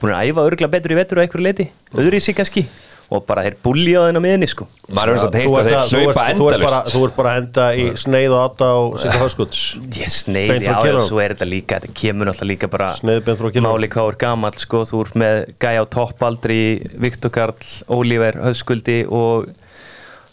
[0.00, 2.64] búin að æfa örgla betur í vetur á einhverju leiti, öðru í sig kannski
[3.10, 4.68] og bara þeir búlja á þennan miðinni, sko.
[4.94, 7.38] Maður er Þú að þeir hlaupa ert- þú ert bara- endalust Þú ert bara að
[7.40, 9.62] henda í sneið og átta á Sigga Höskulds.
[9.98, 11.08] Ég sneið, já, kilónum.
[11.08, 12.92] svo er þetta líka, þetta kemur náttúrulega líka bara
[13.66, 16.60] máli hvað er gamall, sko, þú ert með gæja á toppaldri,
[17.02, 17.58] Viktor Karl,
[17.90, 19.50] Ólífer, Höskuldi og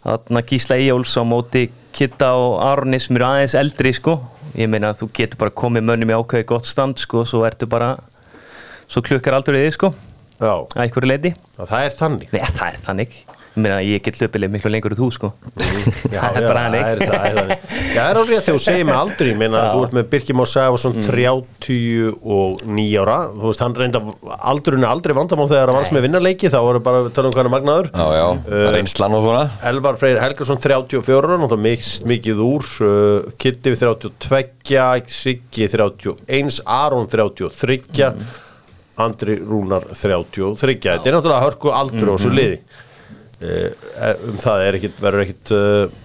[0.05, 4.19] þarna Gísla Íjóls á móti Kitta og Arni sem eru aðeins eldri, sko,
[4.55, 7.67] ég meina að þú getur bara komið mönnum í ákveði gott stand, sko, svo ertu
[7.69, 7.95] bara,
[8.87, 9.91] svo klukkar aldrei þig, sko,
[10.37, 12.27] Já, að einhverju leiti, það er þannig.
[12.35, 13.15] Nei, það er þannig,
[13.63, 15.31] meina ég get hlöpileg miklu lengur en þú, sko,
[16.13, 17.59] Já, það er já, bara það það er þannig.
[17.67, 19.31] Já, það er alveg að þú segir með aldrei.
[19.41, 23.17] Meina, þú ert með Birkir Már Sæfarsson 39 ára.
[23.33, 24.01] Þú veist, hann reynda
[24.37, 26.51] aldurinn er aldrei vandamál þegar hann var með vinnarleiki.
[26.53, 27.91] Þá voru bara tala um hann er magnaður.
[27.93, 29.43] Já, já, Uh, reynslan og svona.
[29.67, 32.63] Elvar Freyr Helgason 34 náttúrulega mist mikið úr.
[32.79, 38.13] Uh, Kitty við 32 Siggi 31 Aron 33
[38.97, 42.59] Andri Rúnar 33 þetta er náttúrulega hörku aldur og svo liði
[43.41, 45.97] um það er ekkit, verður ekkit uh,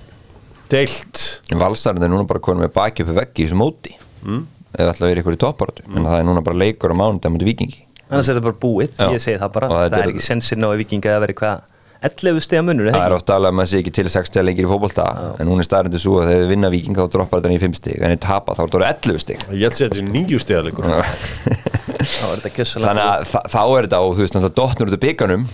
[0.73, 1.23] deilt.
[1.57, 3.97] Valsarinn er núna bara konum með baki upp í veggi í þessu móti.
[4.23, 4.45] Mm.
[4.79, 7.35] eða ætla að vera ykkur í topparötu en það er núna bara leikur á mánudagum
[7.35, 9.09] mútið vikingi Annars er þetta bara búið, Já.
[9.17, 9.69] ég segi það bara.
[9.73, 11.61] Það þetta er er- ekki sensinn á að vikinga að vera hvað
[12.03, 13.19] 11 stiga munur, það eða er ekki?
[13.23, 15.05] ofta alveg að maður sé ekki til 60 leikir í fótbolta.
[15.41, 17.77] En hún er staðrindi svo að þegar við vinna viking þá droppar þetta í 5
[17.79, 17.99] stig.
[18.03, 19.45] En þeir tapa þá er þetta 11 stig.
[19.53, 23.87] Ég held að þetta er nýju stegarleikur Þá er þetta kjössalega þannig að þá er
[23.89, 25.47] þetta og þú veist náttúrulega dottnur út af bygganum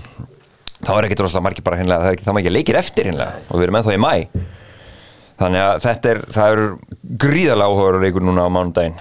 [0.85, 3.43] þá er ekki droslega margir bara hinnlega það er ekki það margir leikir eftir hinnlega
[3.49, 4.12] og við erum ennþá í mæ
[5.38, 6.67] þannig að þetta er það eru
[7.25, 8.99] gríðarlega áhugaður leikur núna á mánudaginn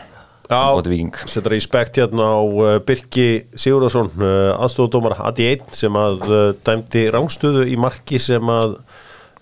[0.47, 6.23] á móti viking Settar respekt hérna á uh, Birki Sigurðarsson uh, aðstofudómar AD1 sem að
[6.27, 8.77] uh, dæmdi rángstöðu í marki sem að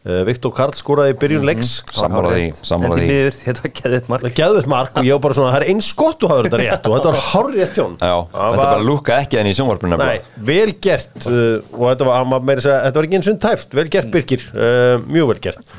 [0.06, 1.70] Viktor Karl skoraði í byrjun leiks.
[1.90, 3.06] sammála því, sammála En því.
[3.06, 5.68] því miður, þetta var Það er geðvett mark og ég var bara svona, það er
[5.74, 8.84] eins gott þú hafður þetta rétt og þetta var hár rétt hjón Já, þetta bara
[8.86, 10.20] lúka ekki enn í sjónvarpinu Nei,
[10.52, 13.74] vel gert uh, og þetta var, var að segja, þetta var ekki eins og tæft,
[13.80, 15.76] vel gert Birkir, uh, mjög vel gert.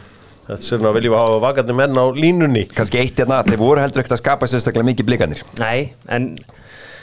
[0.47, 2.67] Þetta er svona viljum við hafa vakandi menn á línunni.
[2.71, 6.29] Kannski eitt hérna, þeir voru heldur ekkert að skapa sérstaklega mikið blikanir Nei, en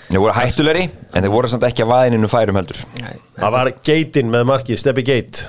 [0.07, 2.83] þeir voru hættulegri en þeir voru samt ekki að vaðininu færum heldur.
[3.39, 5.43] Það var geitin með markið, Steppi Geit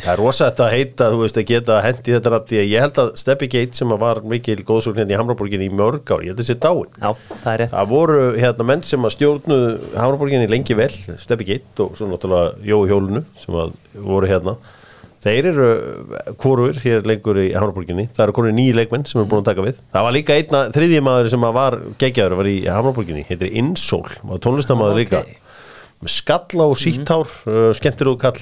[0.00, 2.68] Það er rosa þetta að heita, þú veist, að geta hendi þetta nafn því að
[2.70, 6.32] ég held að Steppi Geit sem var mikil góðsóknin í Hamraborginni í mörg ár, ég
[6.32, 7.10] held að þessi dáin já,
[7.44, 7.74] það er rétt.
[7.76, 9.58] Það voru hérna menn sem að stjórnu
[10.00, 13.60] Hamraborginni lengi vel, Steppi Geit og svo náttúrulega Jói Hjólunu sem
[14.08, 14.56] voru hérna.
[15.20, 15.64] Þeir eru
[16.40, 18.06] hvorur hér lengur í Hamraborginni.
[18.16, 19.82] Það eru konur nýju leikmenn sem eru búin að taka við.
[19.92, 24.06] Það var líka einna þriðji maður sem að var geggjaður var í Hamraborginni, heitir Insól
[24.24, 25.02] var tónlistamæður Ok.
[25.02, 25.20] líka.
[26.00, 28.40] með skalla og síttár uh, skemmtir og kall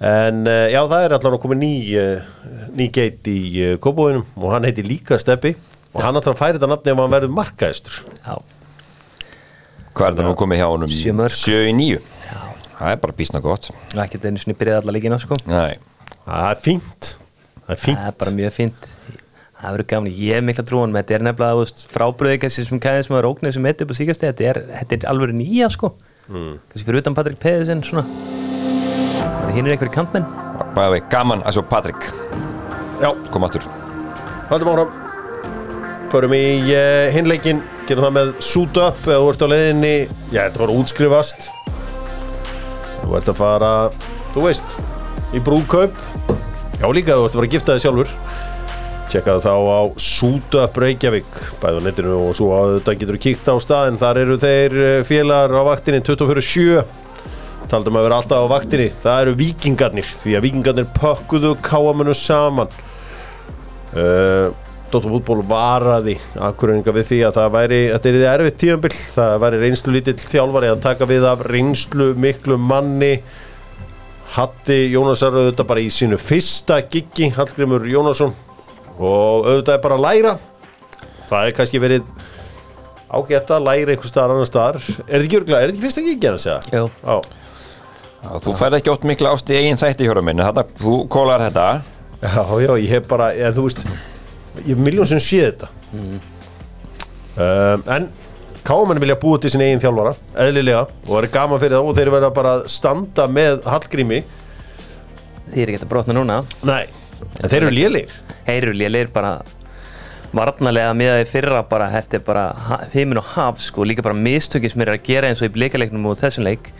[0.00, 2.34] en uh, já það er allavega komið ný uh,
[2.76, 5.54] ný geit í uh, kópóinum og hann heiti líka Steppi
[5.94, 8.02] og hann að færi þetta nafni ef hann verður markaðistur.
[8.20, 8.36] Já,
[9.96, 10.92] hvað er þetta nú komið hjá honum?
[10.92, 11.40] Sjö mörk.
[11.40, 12.04] 7 í 9
[12.76, 13.70] það er bara bísna gott.
[13.94, 15.38] Og ekkert einu sinni byrjaði alla líkina, sko.
[15.48, 15.78] Nei.
[16.26, 17.10] það er fínt.
[17.64, 18.00] Það er fínt.
[18.00, 18.88] Það er bara mjög fínt.
[19.56, 22.66] Það verður gaman, ég er mikla trúan með þetta er nefnilega þú veist, frábröði kannski
[22.68, 25.70] sem kæðis maður ógnir sem heitir upp á síkast þetta er, þetta er alveg nýja
[25.72, 25.94] sko.
[26.28, 26.58] Mm.
[26.68, 28.04] kannski fyrir utan Patrik Pedersen svona.
[28.04, 28.35] Það er
[29.56, 30.26] hinn er einhverju kantmenn?
[30.76, 32.08] Bæði vei, gaman að sjá Patrik.
[33.00, 33.64] Já, koma aftur.
[34.50, 34.90] Haldum áfram.
[36.12, 39.94] Förum í uh, hinleikin gerum það með suit up eða þú ert á leiðinni.
[40.30, 41.48] Já, þetta var útskrifast.
[43.02, 43.72] Þú ert að fara
[44.34, 44.76] þú veist,
[45.32, 46.02] í brúðkaup.
[46.76, 48.14] Já líka þú ert að fara að gifta þig sjálfur.
[49.06, 51.40] Tjekkaðu þá á suit up Reykjavík.
[51.62, 55.02] Bæði á netinu og svo að þetta getur kíkt á staðin þar eru þeir eh,
[55.06, 57.05] félagar á vaktinni 24-7
[57.70, 58.90] taldum að vera alltaf á vaktinni.
[59.02, 62.72] Það eru vikingarnir því að vikingarnir pökkuðu káamönu saman.
[63.96, 64.52] Uh,
[64.86, 66.14] Dóttar fútból varaði
[66.46, 70.14] akkuröninga við því að það væri þetta er því erfitt tíðanbill það væri reynslu lítill
[70.20, 73.16] þjálfari að taka við af reynslu miklu manni.
[74.36, 78.34] Hatti Jónasar auðvitað bara í sínu fyrsta giggi Hallgrimur Jónasson.
[78.96, 80.36] Og auðvitað er bara að læra.
[81.26, 82.14] Það er kannski verið
[83.10, 84.78] ágætt að læra einhver staðar annar staðar.
[85.06, 86.60] Er þetta ekki er ekki fyrsta giggi að segja?
[86.70, 87.18] Já,
[88.44, 91.66] Þú færð ekki ótt mikla ást í eigin þætti hjóra minni, þarna, þú kólar þetta.
[92.22, 93.82] Já, já, ég hef bara eða, þú veist,
[94.62, 95.68] ég hef miljón sem sé þetta.
[97.36, 98.08] Um, en
[98.66, 101.98] Káman vilja búa til sin eigin þjálfara eðlilega og það er gaman fyrir þá og
[101.98, 104.22] þeir verða bara að standa með Hallgrími.
[105.52, 106.38] Þið er ekki að brotna núna.
[106.66, 106.88] Nei,
[107.38, 108.16] en þeir eru lélir
[108.48, 109.36] Þeir eru lélir bara
[110.36, 114.16] varnarlega með því fyrra bara þetta er bara ha- heimin og haf sko líka bara
[114.18, 116.72] mistöki sem er að gera eins og í bleikaleiknum og þessum leik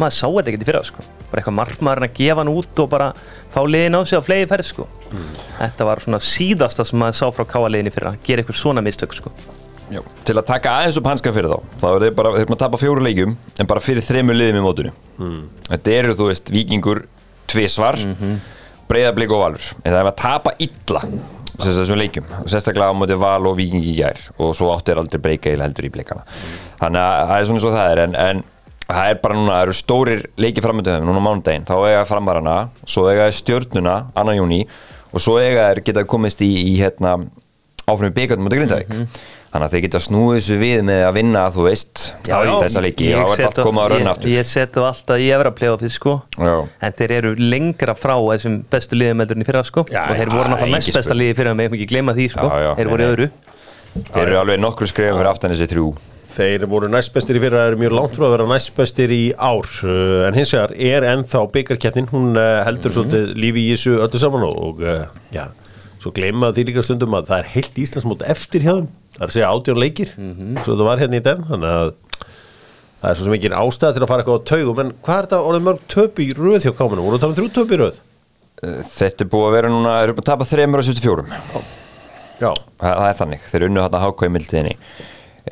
[0.00, 1.06] maður sá þetta ekkert í fyrra sko.
[1.30, 3.10] Bara eitthvað markmaðurinn að gefa hann út og bara
[3.54, 4.88] fá liðin á sig á flegi ferð sko
[5.58, 9.14] þetta var svona síðasta sem maður sá frá káaliðin í fyrra gera eitthvað svona mistök
[9.16, 9.32] sko.
[9.92, 10.00] Já.
[10.24, 12.62] Til að taka aðeins upp hanska fyrir þá þá er þeir bara, þeir eru að
[12.62, 14.94] tapa fjóru leikjum en bara fyrir þremur liðum í mótunni
[15.68, 17.04] Þetta eru, þú veist, vikingur
[17.50, 18.38] tvisvar, mm -hmm.
[18.88, 19.64] breyðablík og valur.
[19.84, 21.02] En það er að tapa illa
[21.54, 24.18] þessum leikjum, og sérstaklega á móti val og viking í gær.
[24.38, 26.24] Og svo áttu er aldrei breyka eða heldur í blikana.
[26.80, 28.44] Þannig að það er svona svo það er en, en
[28.94, 33.06] það er bara núna, það eru stórir leiki framönduðum núna mánudaginn, þá eiga framarana svo
[33.10, 34.64] eiga þeir stjörnuna, annan júni
[35.14, 37.16] og svo eiga þeir geta komist í, í hérna,
[37.86, 38.94] áfram í byggandum á Grindavík.
[39.54, 42.54] Þannig að þeir geta snúið þessu við með að vinna, þú veist Já, já.
[42.64, 44.32] þessa leiki, þá er allt komað að raun ég, aftur.
[44.32, 46.14] ég það alltaf í efra playoffið sko.
[46.34, 46.54] Já.
[46.88, 49.84] en þeir eru lengra frá þessum bestu liðumeldurinn í fyrra sko.
[49.86, 52.48] Og þeir voru er náttúrulega næst besta liði fyrra með ekki gleyma því sko.
[52.80, 53.30] Þeir voru í öðru.
[54.10, 55.92] Þeir eru alveg nokkru skrifum fyrir aftan þessi trjú
[56.34, 59.68] Þeir voru næstbestir í fyrra, eru mjög langt frá að vera næstbestir í ár.
[59.86, 64.20] Uh, en hins vegar er ennþá byggarkeppnin hún uh, heldur svolítið lífi í þessu öllu
[64.22, 65.44] saman og, uh, já,
[66.02, 69.30] svo gleyma því líka stundum að það er heilt Íslandsmót eftir hjá þeim, það er
[69.30, 71.94] að segja átjón leikir svo það var hérna í den þannig að
[73.04, 74.82] það er svo sem ekki ástæða til að fara eitthvað á taugum.
[74.82, 77.50] En hvað er þetta orðið mörg töp í röð hjá kámanu, voru það um þrjú
[77.54, 78.02] töp í röð?
[78.64, 81.26] Þetta er búið að vera núna, búið að tapa 374
[82.40, 84.74] Já, það, það er þannig, þeir unnu þarna hákvæði mildiðinni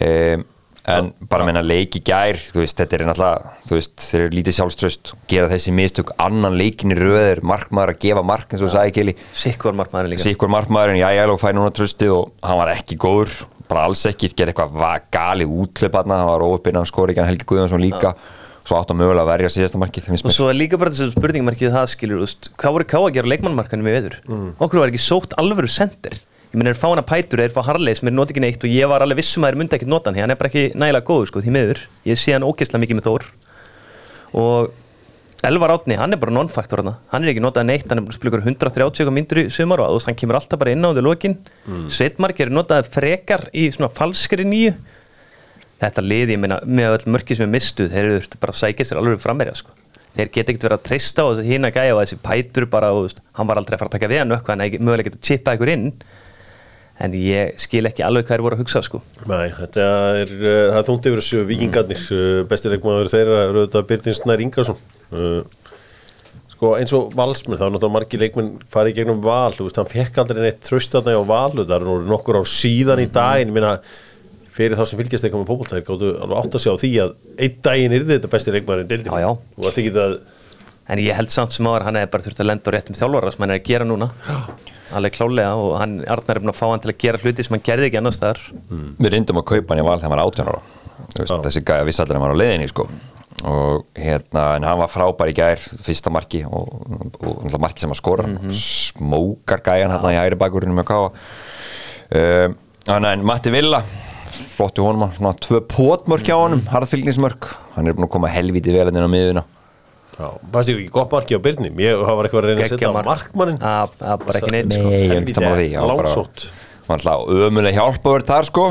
[0.06, 0.44] um,
[0.90, 4.34] en bara meina leik í gær, þú veist, þetta er náttúrulega þú veist, þeir eru
[4.34, 8.72] lítið sjálfströst gera þessi mistök, annan leikin í röðir markmaður að gefa mark, eins og
[8.74, 10.24] sagði Kili sikk var markmaðurinn líka.
[10.26, 13.36] Sikkur markmaðurinn, já, ég fæ núna tröstið og hann var ekki góður,
[13.70, 14.32] bara alls ekki.
[14.34, 18.16] Gerði eitthvað va- galið útlöp hann hann var óuppinnan skori, ekki Helgi Guðjónsson líka.
[18.62, 21.72] Svo átt að mögulega að verja síðasta markið og svo er líka bara þessu spurningmarkið
[21.74, 22.20] það skilur
[22.54, 24.14] hvað voru ká að gera á leikmannmarkanum í veður
[24.62, 26.14] okkur var ekki sótt alvöru sendir
[26.52, 28.72] ég menn er fá hana pætur, er fá Harley sem er noti ekki neitt og
[28.72, 31.30] ég var alveg vissum að þeir myndi ekkert nota hann er bara ekki nægilega góður
[31.30, 31.80] sko því miður.
[32.04, 33.28] Ég sé hann ógeðslega mikið með Þór
[34.42, 34.78] og
[35.42, 38.12] Elvar Átni, hann er bara non-faktor hann hann er ekki notað neitt, hann er búin
[38.12, 40.86] að spila ykkur 130 myndur í sumar og þú veist, hann kemur alltaf bara inn
[40.86, 41.34] á því lokin.
[41.66, 41.88] Mm.
[41.90, 44.76] Sveitmark er notað frekar í svona falskri nýju.
[45.82, 48.86] Þetta liði, ég meina, með öll mörki sem er mistuð, þeir eru bara að sækja
[48.86, 49.74] sér alveg frammerja sko.
[50.12, 53.14] þeir geta ekkert verið að treysta á þessi hína gæja og þessi pætur bara, og,
[53.32, 55.86] hann var aldrei að fara að taka við hann er mögulega getað chippa ykkur inn
[57.02, 59.00] en ég skil ekki alveg hvað þeir voru að hugsa sko.
[59.30, 59.86] Nei, þetta
[60.20, 64.18] er, uh, það er þúndi yfir þessu vikingarnir, uh, bestir leikmaður þeirra eru auðvitað Byrðin
[64.18, 64.78] Snær Ingarsson
[65.16, 65.42] uh,
[66.52, 69.92] sko eins og valsmenn, þá er náttúrulega margir leikmenn farið gegnum val, þú veist, hann
[69.92, 73.56] fekk aldrei neitt tröstaðna á valu, það er nú nokkur á síðan í daginn, ég
[73.56, 73.72] meina
[74.52, 77.10] fyrir þá sem fylgjast eitthvað með þeir gáttu alveg átt að sjá því að
[77.40, 80.20] einn daginn yrði þetta bestir leikmaður
[80.90, 83.32] en ég held samt sem áður hann hefði bara þurft að lenda á réttum þjálfara
[83.32, 84.08] sem hann er að gera núna
[84.98, 87.56] alveg klálega og hann, Arnar er búin að fá hann til að gera hluti sem
[87.56, 88.42] hann gerði ekki annars staðar.
[88.70, 90.62] Við reyndum að kaupa hann í val þegar hann var 18 ára.
[91.16, 91.24] Já.
[91.44, 92.86] þessi gæja vissi allir að hann var á leiðinni sko.
[93.48, 97.90] og hérna, en hann var frábær í gær fyrsta marki og, og, og marki sem
[97.90, 102.54] að skora smókar gæjan hérna í hægri bakurinn með káa um,
[102.92, 103.80] en Matti Villa
[104.52, 108.86] flottu honum, svona tvö pótmörk hjá honum harðfylgnismörk, hann er búin að koma helviti vel
[108.92, 109.44] inn á miðuna
[110.18, 112.96] fannst ég ekki gott marki á Byrnum ég hafa eitthvað að reyna að setja á
[112.96, 113.08] mark.
[113.08, 114.86] markmannin að að bara ekki neitt sko.
[114.86, 116.46] Nei, ég er ekki saman á því var langsótt.
[116.86, 118.66] hann var alltaf ömuleg hjálpaður þar sko.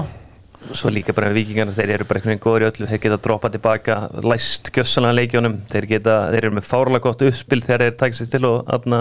[0.78, 2.88] Svo líka bara með vikingarna, þeir eru bara einhvern veginn góður í öllu.
[2.92, 7.64] Þeir geta droppað tilbaka, læst gjössalega leikjónum, þeir, geta, þeir eru með fárlega gott uppspil
[7.66, 9.00] þegar þeir taka sér til og aðna,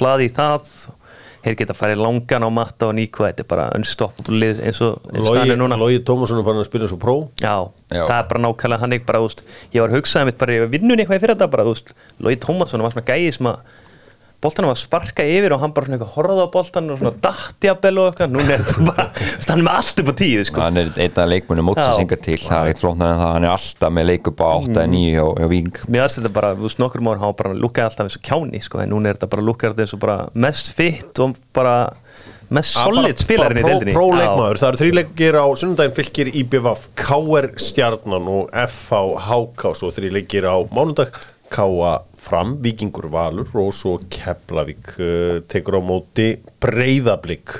[0.00, 0.72] hlaði í það
[1.48, 5.08] þeir geta farið langan á matta og níku þetta er bara unstoppable lið eins og
[5.16, 7.16] Lógi Tómasson er farin að spila svo pró.
[7.40, 7.56] Já,
[7.90, 8.04] Já.
[8.04, 11.20] það er bara nákvæmlega hann bara, úst, ég var hugsaði mitt bara í vinnunni eitthvað
[11.20, 11.76] í fyrir þetta bara,
[12.22, 13.62] Lói Tómasson var svona gæði sem að
[14.42, 17.98] boltanum var að sparka yfir og hann bara svona horfði á boltan og svona dattjabel
[17.98, 19.06] og eitthvað, núna er þetta bara
[19.48, 20.62] hann er með allt upp á tíu sko.
[20.62, 22.38] hann er einn af leikmunum mótsins hinga til.
[22.44, 25.24] Það er eitt flóknar en það, hann er alltaf með leik upp á 8-9 hjá,
[25.42, 28.18] hjá Víking Mér aðst þetta bara, þú veist, nokkur mór hann bara lúkaði alltaf eins
[28.20, 31.34] og kjáni, sko, en núna er þetta bara lúkaði eins og bara mest fitt og
[31.56, 31.74] bara
[32.54, 33.96] mest solid spilarinn í deildinni.
[33.96, 34.22] Pró Já.
[34.22, 39.90] leikmaður, það eru þrý leikir á sunnudaginn fylgir IBVF, KR Stjarnan og FH HK svo
[39.98, 41.12] þrý leikir á mánudag
[41.52, 46.26] Káa Fram, Víkingur Valur og svo Keflavík uh, tekur á móti
[46.60, 47.54] Breiðablík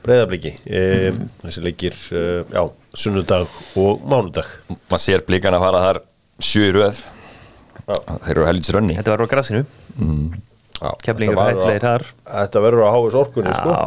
[0.00, 2.62] Breiðablíki um, þessi leikir, uh, já,
[2.96, 4.48] sunnudag og mánudag.
[4.88, 6.00] Maður sér blíkan að fara þar
[6.40, 7.02] sjö í röð.
[7.90, 7.96] Já.
[8.24, 8.96] þeir eru helvits rönni.
[8.96, 9.62] Þetta var á grassinu,
[10.80, 12.06] Já, Keflingur á- þar.
[12.24, 13.70] Þetta verður á háis orkunni, sko.
[13.76, 13.84] Já.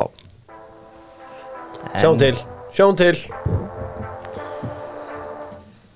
[2.03, 2.35] Sjáum til,
[2.69, 3.15] sjáum til.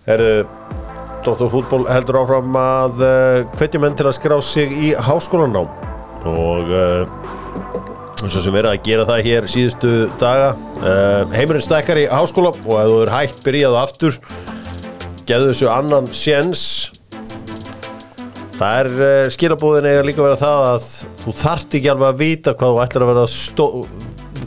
[0.07, 0.47] Herru
[1.27, 5.65] Dóttor fútból heldur áfram að uh, hvetja menn til að skrá sig í háskólanám.
[6.23, 9.89] Og uh, eins og sem verið að gera það hér síðustu
[10.21, 14.19] daga uh, heimurinn stækkar í háskóla og ef þú er hægt byrjaðu aftur.
[15.27, 16.61] Geðu þessu annan séns.
[18.55, 20.87] Það er skilabúðin eiga líka vera það að
[21.25, 23.67] þú þarft ekki alveg að vita hvað þú ætlar að verða stó,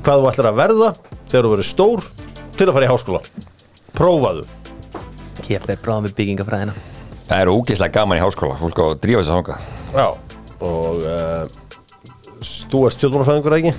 [0.00, 0.88] ætlar að verða
[1.26, 2.08] þegar þú verður stór
[2.56, 3.22] til að fara í háskóla.
[4.00, 4.48] Prófaðu
[5.50, 6.74] Ég fer bráðum við byggingafræðina.
[7.30, 9.56] það er ógeðslega gaman í háskóla fólk á að drífa þess að hanga
[9.94, 10.06] Já
[10.60, 11.44] og uh,
[12.70, 13.72] þú ert stjórnmálafæðingur ekki?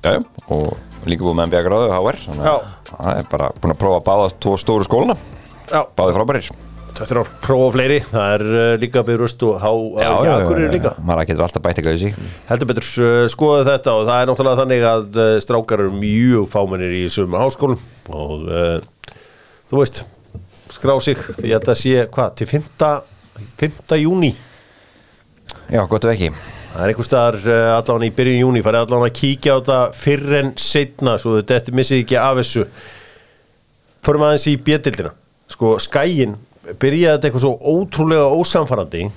[0.00, 2.54] já, já, og líka búið með MBA gráðu HR þannig Já.
[2.56, 5.16] að það er bara búin að prófa að báða tvo stóru skóluna
[5.70, 5.84] Já.
[5.94, 6.48] Báði frábærir.
[7.00, 9.70] Þetta er prófa fleiri, það er uh, líka byrjust og há,
[10.02, 10.90] já, já, já, líka.
[11.06, 12.16] maður getur alltaf bætt eitthvað í sig.
[12.50, 16.48] Heldur betur uh, skoðu þetta og það er náttúrulega þannig að uh, strákar eru mjög
[16.52, 19.14] fámennir í þessum háskólum og uh,
[19.70, 20.02] þú veist,
[20.74, 22.70] skrá sig því að þetta sé, hvað, til 5.
[23.60, 23.98] 5.
[24.00, 24.32] júni
[25.70, 26.32] já, gott ef ekki
[26.70, 29.78] Það er einhver staðar uh, allan í byrjun júni farið allan að kíkja á þetta
[29.98, 32.62] fyrr en setna svo þetta missið ekki af þessu
[34.06, 35.10] Förum aðeins í bjöldildina
[35.50, 36.36] Sko, skæin
[36.78, 39.08] byrjaði þetta eitthvað svo ótrúlega ósamfarandi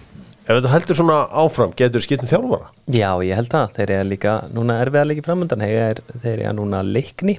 [0.44, 3.78] Ef þetta heldur svona áfram, getur skiptum þjálfara Já, ég held það.
[3.78, 5.64] Þeir eru líka núna erfiða leiki framöndan.
[5.64, 7.38] Þeir eru núna leikni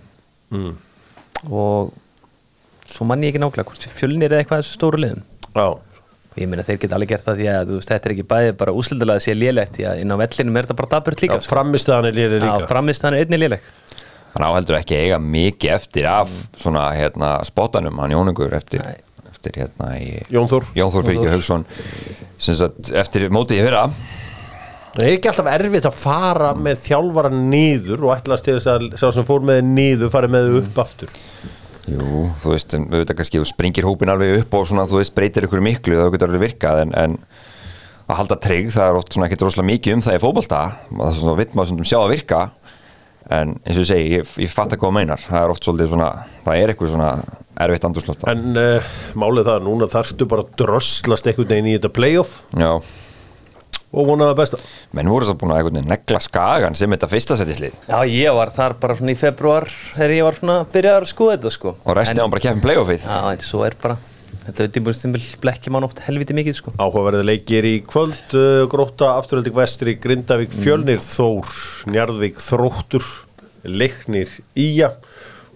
[0.54, 0.70] mm.
[1.50, 1.90] og
[2.94, 5.26] svo mann ég ekki nákvæmlega hvort fjölnir eða eitthvað þessu stóru liðum.
[5.54, 5.66] Já,
[6.34, 8.24] Og ég meina þeir geta alveg gert það því að þú veist, þetta er ekki
[8.32, 11.20] bæði bara úslindilega að sé lélegt því að inn á vellinum er þetta bara daburt
[11.22, 11.36] líka.
[11.38, 12.66] Já framistæðan er Já, líka.
[12.72, 13.68] Framist hann er einnig léleg.
[14.34, 18.82] hann áheldur ekki að eiga mikið eftir af svona hérna spotanum hann Jónungur eftir,
[19.30, 20.66] eftir hérna í Jón Þór.
[20.74, 21.64] Jón Þór Fyrir Haugsson
[22.42, 23.84] sem sagt eftir mótið í fyrra.
[24.94, 28.88] Það er ekki alltaf erfitt að fara með þjálfara niður og ætlast til þess að
[28.98, 31.14] sá sem fór með þig niður farið með upp aftur
[31.84, 35.64] Jú, þú veist, auðvitað kannski springir hópin alveg upp og svona, þú veist, breytir ykkur
[35.64, 37.16] miklu það getur alveg virkað, en, en
[38.08, 41.06] að halda trygg, það er oft svona ekki droslega mikið um það í fótbolta, það
[41.10, 42.40] er svona vitt maður svona sjá að virka,
[43.34, 45.92] en eins og ég segi, ég, ég fatt ekki hvað meinar, það er oft svolítið
[45.92, 46.10] svona,
[46.44, 47.12] það er eitthvað svona
[47.64, 51.76] erfitt andurslótt En uh, málið það, að núna þarftu bara að dröslast einhvern veginn í
[51.76, 52.40] þetta playoff.
[52.58, 52.72] Já,
[53.94, 54.60] og vona það besta.
[54.96, 58.76] Menn voru svo búin að negla skagan sem þetta fyrsta settislið Já, ég var þar
[58.80, 61.76] bara svona í februar þegar ég var svona að byrja að skoða þetta sko.
[61.84, 63.06] og resti á hann bara að kemja playoffið.
[63.08, 63.98] Já, en svo er bara,
[64.46, 66.74] þetta auðvitað blekkja mann oft helviti mikið sko.
[66.78, 71.54] Áhugaverði leikir í kvöld uh, Gróta, Afturhaldig Vestri, Grindavík, Fjölnir Þór,
[71.94, 73.06] Njarðvík, Þróttur
[73.64, 74.90] Leiknir, Ía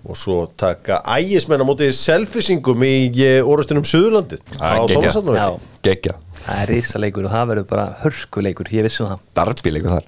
[0.08, 5.50] og svo taka ægismenn á mótið selfisingum í uh, orðustunum Suðurlandið á
[5.84, 6.27] geggjað.
[6.48, 9.22] Það er risaleikur og það verður bara hörkuleikur, ég vissi um það.
[9.36, 10.06] darbileikur þar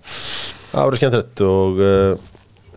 [0.70, 2.26] Það verður skemmtilegt og uh,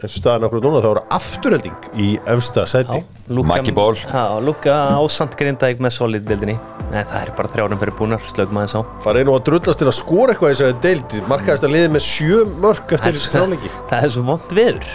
[0.04, 3.00] eins og staðan okkur núna þá eru afturhalding í efsta sæti
[3.48, 3.94] Maggi Ból.
[4.02, 6.58] Já, Lúka ásand grindaðið með solid bildinni.
[6.92, 8.82] Nei, það er bara þrjárum fyrir búnar, slögum aðeins á.
[9.06, 11.94] Það er nú að drullast til að skora eitthvað í þessari deild markaðist að liði
[11.96, 14.92] með sjö mörg eftir þráleiki það er svo vond viður.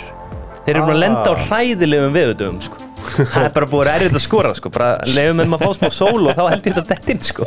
[0.67, 1.47] Þeir eru búin að lenda á Ah.
[1.49, 2.85] hræðilegum viðutum, sko.
[3.09, 4.71] Það er bara búin að erfitt að skora, sko.
[4.75, 7.47] Bara leiðum við maður að fá smá sól og þá held ég þetta dettinn, sko.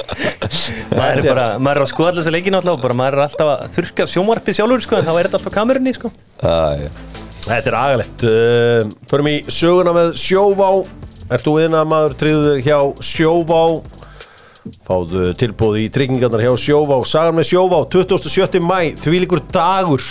[0.91, 3.23] Maður er bara, maður er að skoða alltaf þessi leikinu alltaf og bara maður er
[3.27, 6.11] alltaf að þurka sjómarpi sjálfur, sko, en þá er þetta alltaf kamerunni, sko.
[6.43, 6.85] uh,
[7.41, 8.25] Þetta er agalegt.
[8.27, 10.67] Uh, Förum í söguna með Sjóvá.
[11.31, 12.77] Ert þú innan maður tryggðu þig hjá
[13.07, 13.61] Sjóvá?
[14.85, 16.99] Fáðu tilbúð í tryggingarnar hjá Sjóvá.
[17.09, 18.59] Sagan með Sjóvá 27.
[18.61, 20.05] mæ Þvílíkur dagur.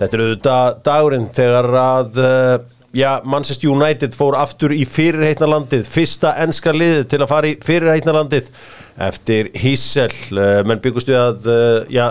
[0.00, 2.54] Þetta er auðvitað dagurinn þegar að uh,
[2.92, 8.50] já, Manchester United fór aftur í fyrirheitnalandið fyrsta enska liðið til að fara í fyrirheitnalandið
[9.08, 12.06] eftir Hissel uh, menn byggust við að uh, já,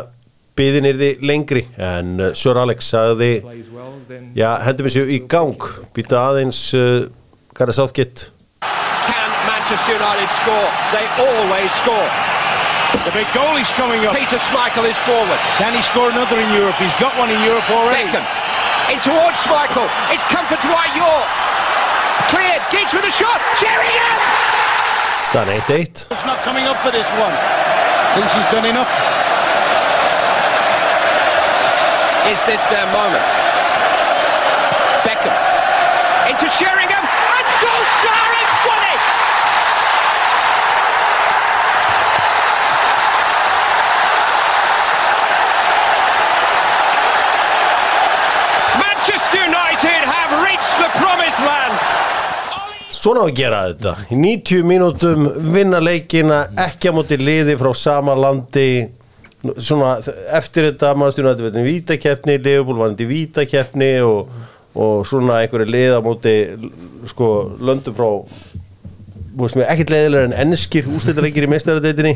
[0.57, 3.31] byðin er þið lengri en uh, Sir Alex sagði
[4.35, 8.27] já, hendum við sér í gang býta aðeins hvað er sáttgitt
[8.61, 10.69] Can Manchester United score?
[10.93, 12.40] They always score.
[13.07, 14.13] The big goal is coming up.
[14.13, 15.39] Peter Schmeichel is forward.
[15.57, 16.75] Can he score another in Europe?
[16.75, 18.07] He's got one in Europe already.
[18.07, 18.51] Beckham
[18.91, 19.87] in towards Schmeichel.
[20.11, 21.29] It's come for Dwight York.
[22.27, 22.63] Cleared.
[22.71, 23.39] Giggs with a shot.
[23.55, 24.19] Sheringham!
[25.31, 27.35] staðan 1-1 He's not coming up for this one.
[28.19, 28.91] Thinks he's done enough.
[32.27, 33.50] Is this their moment?
[53.01, 53.91] Svona á að gera þetta.
[54.13, 58.85] Í 90 mínútum vinna leikina ekki á móti liði frá sama landi.
[59.57, 59.95] Svona
[60.37, 64.29] eftir þetta mannstjónu að þetta er vítakeppni Leopold var þetta vítakeppni og,
[64.77, 66.35] og svona einhverju lið á móti
[67.09, 68.11] sko löndum frá
[69.65, 72.13] ekkert leiðilega en ennskir ústættarleikir í mestaradeitinni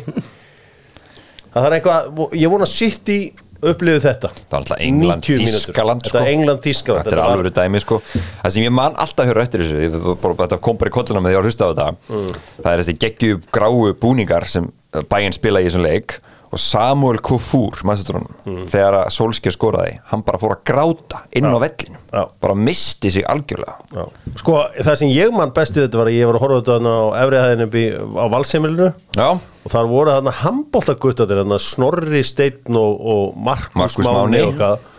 [1.55, 3.19] Það er eitthvað, ég vona sitt í
[3.61, 5.71] upplifu þetta Það var alltaf England, 90 mínútur.
[5.71, 6.11] Þískaland sko.
[6.17, 9.31] Þetta er England, Þískaland Þetta er alveg dæmi sko Það sem ég man alltaf að
[9.31, 9.97] höra eftir þessu ég,
[10.41, 12.31] Þetta kom bara í kolluna með því að hlusta á þetta Mm.
[12.61, 14.67] Það er þessi geggju gráu búningar sem
[15.09, 16.19] bæinn spila í þessum leik
[16.51, 18.65] og Samuel Kofur mm.
[18.71, 22.23] þegar að Solskjaer skoraði hann bara fór að gráta inn á vellinu Já.
[22.41, 24.05] bara misti sig algjörlega Já.
[24.41, 27.05] Sko, það sem ég man bestu þetta var að ég var að horfa þetta á
[27.23, 27.69] efrihæðinu
[28.15, 28.89] á valsheimilinu
[29.19, 34.91] og þar voru þarna handbóltaguttar Snorri Steinn og, og Markus, Máni og.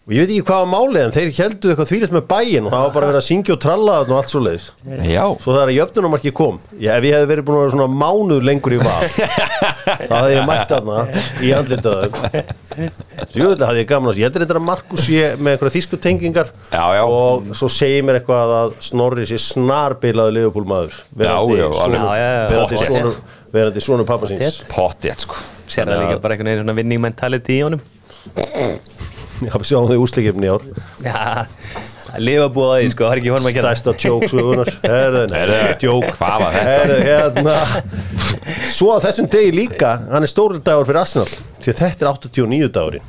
[0.00, 2.72] Og ég veit ekki hvað var málið en þeir heldu eitthvað þvílitt með bæinn og
[2.72, 4.64] það var bara verið að syngja og tralla og allt svo leiðis
[5.06, 8.46] já svo þegar jöfnunumarki kom ég, ef ég hefði verið búin að vera svona mánuð
[8.48, 9.04] lengur í val
[10.08, 10.96] þá hefði ég mætt þarna
[11.44, 12.16] í andlitaðum
[13.28, 16.00] svo ég hafði ég gaman að ég heldur þetta að Markus sé með einhverja þýsku
[16.08, 17.02] tengingar Já, já.
[17.04, 21.68] og svo segir mér eitthvað að Snorri sé snarbilaði Já, já.
[21.68, 22.48] Já, já, já.
[22.48, 22.96] verandi Pottþétt.
[22.96, 23.20] sonur
[23.52, 25.38] verandi sonur pappa síns Pottjætt sko
[25.70, 27.84] Sér það líka bara einhvern veginn svona winning mentality í honum
[29.40, 30.64] Já, við sjáum þau úsleikifni í ár.
[31.04, 31.46] Já,
[32.10, 34.70] að lifa búið að því sko, það er ekki honum að gera Stærsta tjók sögunar
[34.82, 36.70] Herðu, nei, Heyrðu, tjók hvað var þetta?
[36.70, 37.54] Herðu, hérna.
[38.70, 41.28] Svo að þessum degi líka Hann er stóri dagur fyrir Arsenal
[41.60, 43.06] Því að þetta er 89 dagurinn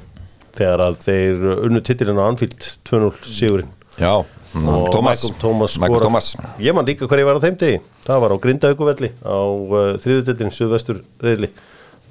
[0.51, 3.69] Þegar að þeir unnu titilinn á Anfield 2-0 sigurinn.
[3.95, 4.11] Já,
[4.51, 5.21] Og Thomas.
[5.23, 5.77] Michael Thomas.
[6.03, 6.31] Thomas.
[6.59, 7.77] Ég man líka hver ég var á þeim degi.
[8.03, 11.53] Það var á Grindavíkuvelli Á uh, þriðutildin, suðvestur reyðli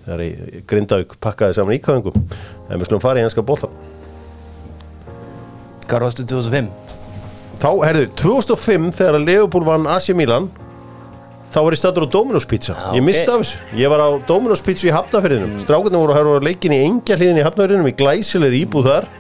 [0.07, 0.25] Þegar
[0.73, 2.16] Grindavík pakkaði saman íkvæðingum.
[2.73, 3.68] En við slum fara í enska bólta
[5.91, 6.68] Hvað varstu 2005?
[7.61, 10.47] Þá, herðu, 2005 þegar að Leopold vann AC Milan
[11.51, 12.76] þá var ég stættur á Dominos Pizza.
[12.95, 15.64] Ég misti af þessu, ég var á Dominos Pizza í Hafnafyrðinum, mm.
[15.64, 19.11] strákarnir voru að höra leikin í engja hliðin í Hafnafyrðinum í glæsilegri íbúð þar.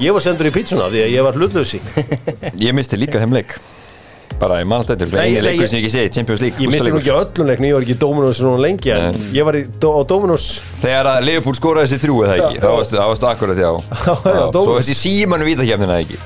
[0.00, 1.78] Ég var sendur í pizzuna því að ég var hlutlösi
[2.64, 3.58] Ég misti líka þeim leik
[4.42, 6.58] Bara ég man alltaf þetta Nei, Einu nei, leikur sem ég ekki segi, Champions League
[6.64, 9.26] ég misti nú ekki öllum leikni, ég var ekki í Dominos svona lengi en Nei.
[9.36, 10.46] ég var í, á Dominos.
[10.82, 12.62] Þegar að Liverpool skoraði þessi þrjú eða ekki?
[12.64, 13.70] Varstu, þá varstu akkurat Já,
[14.56, 14.66] Dómus.
[14.66, 16.18] Svo í símanu vítakefnina eða ekki?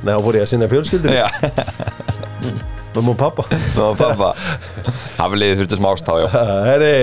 [0.00, 1.28] Nei, þá fór ég að sinna fjölskyldinu Já,
[2.94, 4.30] mamma og pappa það var pappa
[5.20, 6.28] Hafliðið þurftu smá ást þá já.
[6.70, 6.94] Herri,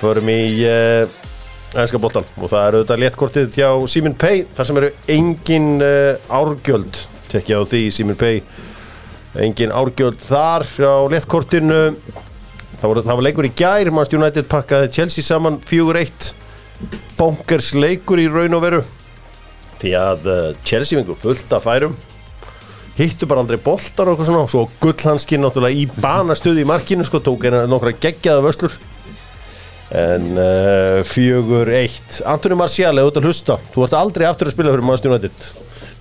[0.00, 1.18] förum í uh,
[1.76, 6.32] ennska boltan og það eru þetta léttkortið hjá Simin Pay þar sem eru engin uh,
[6.32, 7.04] árgjöld.
[7.28, 8.40] Tekja á því Simin Pay
[9.36, 11.82] engin árgjöld þar á léttkortinu.
[12.78, 13.90] Það var, það var leikur í gær.
[13.92, 16.32] Manchester United pakkaði Chelsea saman 4-1
[17.18, 18.84] bonkers leikur í raun og veru.
[19.78, 21.96] Því að uh, Chelsea vingur fullt af færum.
[22.98, 24.46] Hittu bara aldrei boltar og eitthvað svona.
[24.46, 28.78] Og svo gullhanskinn náttúrulega í banastöði í markinu sko, tók eina nokkra geggjaða vöslur
[29.88, 32.18] en uh, fjögur eitt.
[32.28, 35.46] Antoni Marcial, eða út að hlusta þú ert aldrei aftur að spila fyrir Manchester United.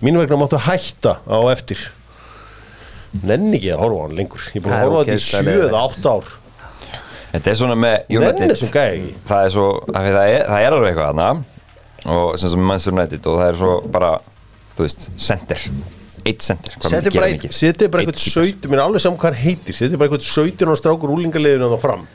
[0.04, 1.86] Mínu vegna máttu hætta á eftir
[3.24, 4.44] nenni ekki að horfa á hann lengur.
[4.54, 5.98] Ég er búin Það að horfa á þetta í ógeðslega 7 eða leiðinlegt.
[5.98, 6.34] 8 ár.
[7.32, 9.14] Þetta er svona með United.
[9.28, 11.30] Það er svo, það er, það er alveg eitthvað þarna.
[12.08, 14.12] Og sem sem Manchester United og það er svo bara,
[14.78, 15.64] þú veist, center.
[16.28, 17.48] Eitt center hvað setið gerir bara, hann ekki?
[17.52, 18.24] eitt- setið bara eitthvað.
[18.24, 19.76] 17 mér er alveg saman hvað hann heitir.
[19.78, 22.08] Setið bara eitthvað 17 og strákur úlingaliðinu þá fram.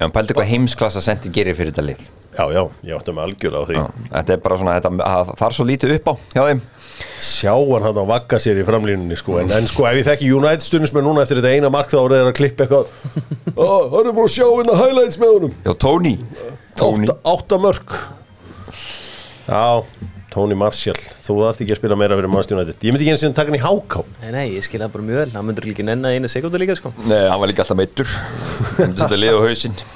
[0.00, 2.02] Já, hann pældi hvað heimsklassa center gerir fyrir þetta lið.
[2.30, 3.74] Já, já, ég átti með algjörlega á því.
[3.74, 6.60] Já, Þetta er bara svona, þetta, það það er svo lítið upp á hjá þeim
[7.20, 9.38] sjá hann hann að vagga sér í framlínunni sko.
[9.42, 12.14] en, en sko ef ég þekki United stundismenn núna eftir þetta eina mark þá er
[12.14, 12.94] það að klippa eitthvað.
[13.56, 15.58] Oh, hann er búin að sjá hérna highlights með honum.
[15.66, 16.14] Já, Tony.
[16.80, 17.08] Tony.
[17.10, 17.98] Átta, átta mörg
[19.50, 19.82] já,
[20.30, 20.98] Tony Marshall.
[21.24, 22.76] Þú þarft ekki að spila meira fyrir Manchester United.
[22.86, 25.06] Ég myndi ekki eins og taka hann í háká Nei, nei, ég skil það bara
[25.08, 26.92] mjög vel, hann myndur ekki nenna eina sekundu líka sko.
[27.10, 29.80] Nei, hann var líka alltaf meittur Hann myndi svolítið lið á hausinn.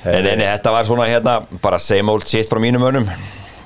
[0.00, 3.10] En, en þetta var svona hérna bara same old shit frá mínum önum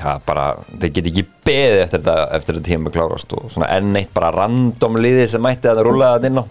[0.05, 0.43] Það bara,
[0.83, 4.35] þeir get ekki beðið eftir þetta, eftir þetta tíma klárast og svona enn eitt bara
[4.35, 6.47] random liði sem mætti að það rúlaði þetta inn á.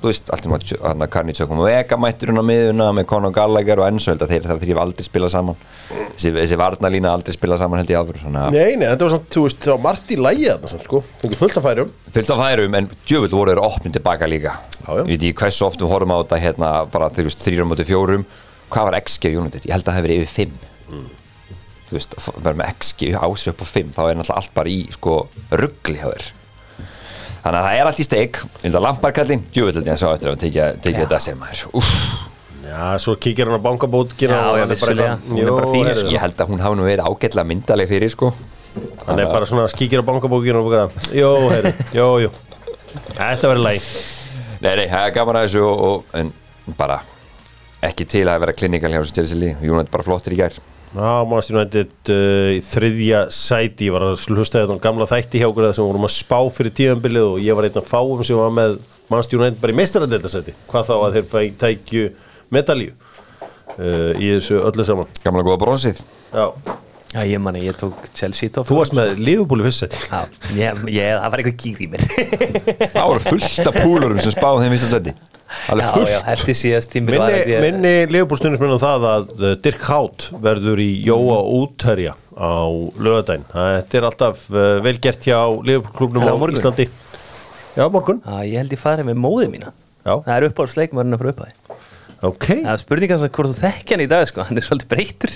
[0.00, 3.06] Þú veist, allt um að hérna, Karni Tjökkum og Vega mættur hún á miðuna með
[3.10, 5.58] Conor Gallagher og enn svo held að þeir þar þrýf aldrei spila saman.
[5.90, 9.28] Þessi, þessi varnalína aldrei spila saman held ég áfyrir að Nei, nei, þetta var samt,
[9.36, 11.02] þú veist, það margt í lægi þarna samt, sko.
[11.20, 11.92] Fengið fullt af færum.
[12.16, 14.56] Fyllt af færum en djöfull voru þeir opnið tilbaka líka.
[14.80, 15.04] Já, já.
[15.04, 18.28] ég veit ekki hversu oft við horfum á þetta hérna bara þrýra mútið fjórum.
[18.72, 21.19] Hvað var XG United, ég held að það hefur yfir 5
[21.90, 24.80] þú veist, vera með XG ásið upp á 5, þá er náttúrulega allt bara í
[24.94, 25.16] sko
[25.60, 26.30] ruggli hjá þér.
[27.40, 30.42] Þannig að það er allt í steik, held að lamparkallin held ég sjá eftir að
[30.42, 31.94] tekja, þetta sem er Úff,
[32.70, 35.14] Já, svo kíkir hann á bankabókina Já, og er vissulega.
[35.24, 38.12] Hún er bara Jú, heyrðu, ég held að hún hafi nú verið ágætlega myndaleg fyrir
[38.12, 38.30] sko.
[39.08, 40.86] Hann er bara svona, kíkir á bankabókina og bara
[41.16, 42.32] Jó, heyrðu, jó, jú
[43.16, 43.88] Þetta verður læg
[44.60, 46.32] nei, nei, það er gaman að þessu og, og, en
[46.78, 47.00] bara
[47.86, 50.58] ekki til að vera klinikal hjá þessu Chelsea lið United bara flottir í gær
[50.90, 53.86] Já, Manchester United uh, í þriðja sæti.
[53.86, 56.38] Ég var að hlusta þetta á gamla þætti hjá okkur þar sem vorum að spá
[56.56, 58.74] fyrir tíðanbilið og ég var einn af fáum sem var með
[59.06, 62.04] Manchester United bara í meistaradeildasæti Hvað þá að þeir fæ, tækju
[62.54, 65.16] medalju uh, í þessu öllu saman.
[65.22, 66.02] Gamla góða bronsið.
[66.34, 66.48] Já,
[67.10, 70.02] Já, ég manni, ég tók Chelsea top þú varst með Liverpool í fyrst sæti.
[70.10, 70.20] Já,
[70.58, 72.04] ég, ég, það var eitthvað gýr í mér.
[72.94, 75.14] Það voru fullt af púlurum sem spáði þeim vissast seti
[75.70, 77.92] Alveg Já, fullt já, þetta er síðast tímbil var held ég- minni
[78.78, 82.62] á það að uh, Dirk Hátt verður í Jóa útherja á
[83.02, 83.46] lögadaginn.
[83.52, 86.60] Þetta er alltaf uh, vel gert hjá Liverpool klubnum það á morgun?
[86.60, 86.86] Íslandi.
[87.76, 88.22] Já, morgun.
[88.24, 90.14] Já, ég held ég farið með móðið mína Já.
[90.24, 91.78] Það er uppáhaldsleikmarinn að fara upp að því
[92.20, 94.44] Ok, Það er spurning hans að hvort þú þekki hann í dag sko.
[94.44, 95.34] Hann er svolítið breytur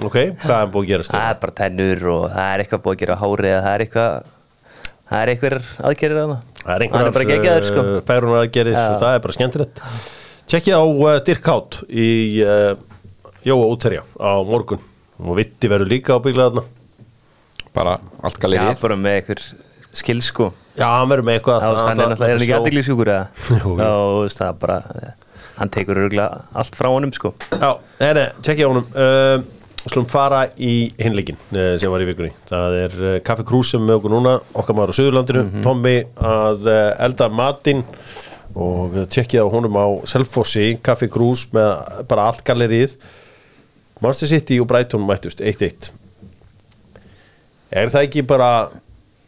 [0.00, 1.14] ok, hvað er búið að gerast?
[1.14, 3.16] Það er bara tennur og það er eitthvað búið að gera
[3.50, 4.28] eða það er eitthvað
[6.60, 8.76] Það er eitthvað aðgerir að Það er Hann er bara geggjaður sko einhverjar færunar aðgerðir
[8.76, 8.84] Já.
[8.90, 9.82] og það er bara skemmtilegt.
[10.50, 12.08] Tjekkið á uh, Dirk Hátt í
[12.44, 12.72] uh,
[13.46, 14.82] Jóa útherja á morgun
[15.20, 16.64] og Vitti verður líka á bygglaðarna.
[17.76, 19.46] Bara allt Já, galerið bara með eitthvað
[20.00, 21.64] skil sko Já, hann verður með eitthvað.
[21.64, 23.10] Það er náttúrulega, er hann ekki aðdeglisjúkur.
[23.82, 23.90] Já,
[24.36, 24.78] það er bara
[25.60, 29.42] Hann tekur örgulega allt frá honum sko Já, nei, nei, tjekkja á honum uh,
[29.88, 32.34] Slum fara í hinleikin uh, sem var í vikunni.
[32.50, 35.46] Það er Kaffi Krús sem er með okkur núna okkar maður á Suðurlandinu.
[35.64, 37.86] Tommi að uh, elda matinn
[38.50, 42.98] og tjekkja á honum á Selfossi Kaffi Krús með bara allt gallerið.
[44.00, 45.90] Manchester City og Brighton mættust 1-1
[47.70, 48.70] Er það ekki bara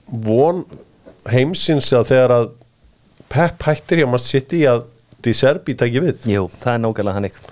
[0.07, 0.65] von
[1.29, 2.47] heimsins að þegar að
[3.33, 4.87] Pep hættir hjá Manchester City að
[5.23, 6.25] Di Serbi tæki við?
[6.27, 7.51] Jú, það er nákvæmlega hann ykkur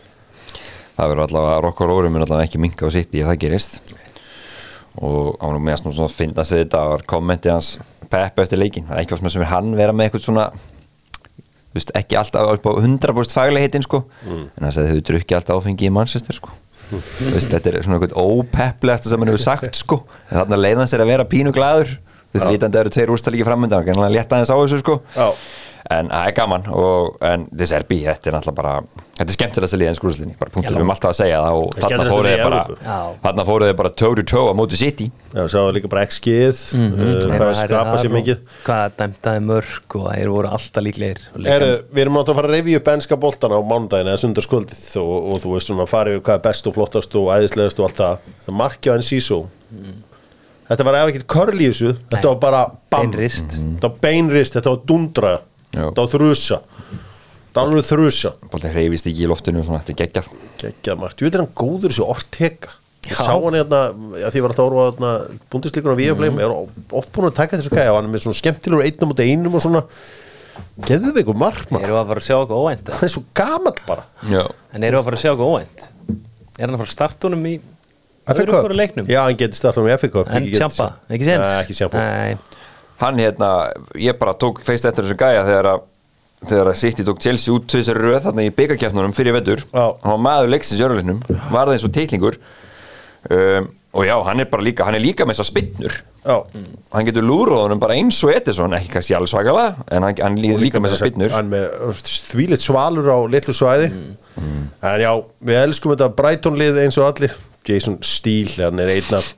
[1.00, 3.78] Það verður allavega Rokk og Róri mun allavega ekki minka á sitt ef það gerist.
[5.00, 7.70] Og á nú meðast nú svona að finnast við þetta var kommentið hans
[8.10, 10.48] Pepp eftir leikin það er ekki hvað sem er hann vera með eitthvað svona
[11.70, 14.02] þú veist, ekki alltaf upp á 100% faglega hittin sko.
[14.26, 16.52] En það segði þau drukki alltaf áfengi í Manchester sko.
[16.90, 20.00] Þú veist, þetta er svona eitthvað ópepplegasta sem hann hefur sagt sko.
[20.28, 23.14] En þarna leiðan sér að vera pínu glæður þú veist, vitandi að það eru tveir
[23.14, 24.98] úrstalíki framöndan hann létta aðeins á þessu sko.
[25.14, 25.28] Já.
[25.90, 28.72] En það er gaman og, en þessi er bí, þetta er náttúrulega bara
[29.20, 31.60] þetta er skemmtilegast að liða en skrúslinni bara punktur, við erum alltaf að segja það
[31.60, 32.60] og Það þarna fóruð í bara
[33.24, 35.06] þarna fóruð þið bara toe to toe á móti City.
[35.30, 37.00] Já, sá líka bara XG-ið Mhm.
[37.00, 38.38] uh, hvað er skapa sér mikið.
[38.66, 42.48] Hvað dæmtaði mörg og þeir voru alltaf líklegir og er, Við erum átt að fara
[42.50, 45.92] að review upp enska boltana á mánudaginn eða sundarskvöldið og, og þú veist svona að
[45.94, 48.18] fara yfir hvað er best og flottast og æðislegast og allt það.
[48.46, 49.40] Það markja á NCSO
[50.70, 52.58] Þetta var eða ekkert körl í þessu þetta var bara
[52.92, 53.56] bam, Beinrist.
[53.58, 55.32] þetta var beinrist, þetta var dundra.
[55.72, 56.60] Þetta var þrusa.
[57.50, 58.30] Þetta var alveg þrusa.
[58.52, 60.28] Boltin hreyfist ekki í loftinu svona, þetta er geggjað.
[60.62, 62.76] Geggjað margt, ég veit er hann góður þessu Ortega?
[63.08, 63.24] Ég Já.
[63.24, 63.78] sá hann hérna,
[64.20, 65.10] já, því var alltaf að orfa hérna,
[65.50, 66.40] búndisleikur á Víafleim, Mhm.
[66.44, 69.22] er oft búin að taka þessu gæja og hann er með svona skemmtilegur einnum út
[69.24, 69.82] einum og svona.
[70.84, 72.94] Geðveikur markmann, Erum við að fara að sjá eitthvað óvænt eða?
[73.00, 74.04] hann er svo gamall bara.
[74.28, 74.42] Já.
[74.74, 75.88] En erum við að fara að sjá eitthvað óvænt?
[76.58, 77.54] Er hann að fara að starta honum í
[78.26, 78.36] Cup?
[78.46, 79.06] hvora leiknum?
[79.08, 81.40] Já, hann getur startað með Cup En Champa, ekki séns?
[81.40, 81.98] Nei, ekki Champa.
[81.98, 82.36] Nei,
[83.00, 83.50] hann hérna,
[83.98, 85.86] ég bara tók feist eftir þessu gæja þegar að
[86.48, 89.64] þegar að City tók Chelsea út til þessari röð þarna í byggarkjafnunum fyrir vetur.
[89.74, 89.84] Já.
[90.00, 91.20] hann var maður leiksins í örlulinnum
[91.52, 92.38] var það eins og teiklingur
[93.28, 95.98] um, og já, hann er bara líka hann er líka með þessar spinnur.
[96.94, 100.64] Hann getur lúróðunum bara eins og Edison ekki kannski alveg svakalega en hann, hann líður
[100.64, 101.34] líka með þessar spinnur.
[101.34, 103.90] hann með þvílitt svalur á litlu svæði.
[104.40, 105.12] En já,
[105.44, 107.36] við elskum þetta Brighton lið eins og allir
[107.68, 109.30] Jason Steele, hann er einn af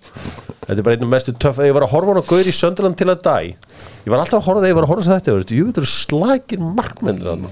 [0.62, 2.54] þetta er bara einn af mestu töff ég var að horfa hann á Gaur í
[2.54, 5.12] Söndaland til að dæ ég var alltaf að horfa þegar ég var að horfa þess
[5.12, 7.46] að þetta þetta, jú, þetta eru slagir markmenn mm.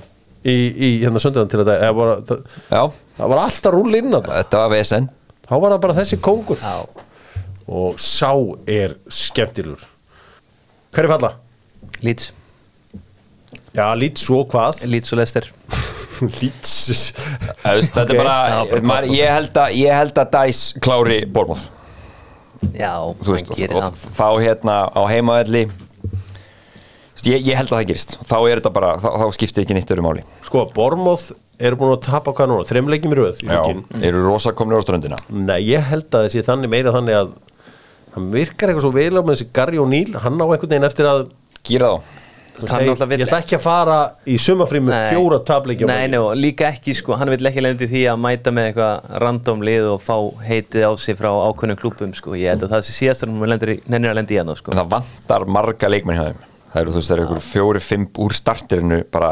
[0.47, 2.83] í, í hérna Söndaland til að dæ það var, það, já,
[3.19, 5.11] það var alltaf rúll inn að þetta var VSN
[5.51, 6.61] þá var það bara þessi kóngur.
[6.63, 7.07] Já.
[7.71, 8.31] Og sá
[8.71, 9.83] er skemmtilur
[10.91, 11.35] hver er falla?
[12.03, 12.33] Leeds.
[13.75, 14.83] Já, lít svo hvað?
[14.91, 15.51] Leeds og Leicester
[16.21, 21.21] Veist, Þetta er bara, Já, bara maður, ég, held að, ég held að Dæs klári
[21.31, 21.69] Bormóð
[22.77, 22.93] Já,
[23.23, 24.03] Þú veist, hann og, gerir og það.
[24.19, 25.63] þá hérna á heimavelli
[27.29, 28.15] ég, ég held að það gerist.
[28.25, 30.23] Þá er þetta bara, þá, þá skiptir ekki nýtt öru máli.
[30.47, 31.27] Sko, Bormoth
[31.61, 33.83] eru búin að tapa hvað núna, þreim leikjum í röð í Já, leikinn.
[34.09, 35.19] eru rosa komnir á ströndina.
[35.29, 37.35] Nei, ég held að þessi þannig meira þannig að
[38.15, 41.11] hann virkar eitthvað svo vel á með þessi Gary O'Neill, hann á einhvern veginn eftir
[41.11, 41.27] að
[41.69, 42.20] Gýra þá
[42.69, 43.97] Hann ég, ég ætla ekki að fara
[44.29, 44.37] í
[44.91, 45.09] Nei.
[45.11, 48.53] fjóra tableiki Nei, nei, og líka ekki sko, hann vil ekki lendi því að mæta
[48.55, 52.69] með eitthvað random lið og fá heitið á sig frá ákveðnum klúbum sko, ég held
[52.69, 54.75] að það sé síðast að hann nennir að lendi í hann sko.
[54.75, 56.47] en það vantar marga leikmenn hjá þeim.
[56.71, 59.31] Það eru þú veist, það eru ykkur fjóri, fimm úr startirinu bara,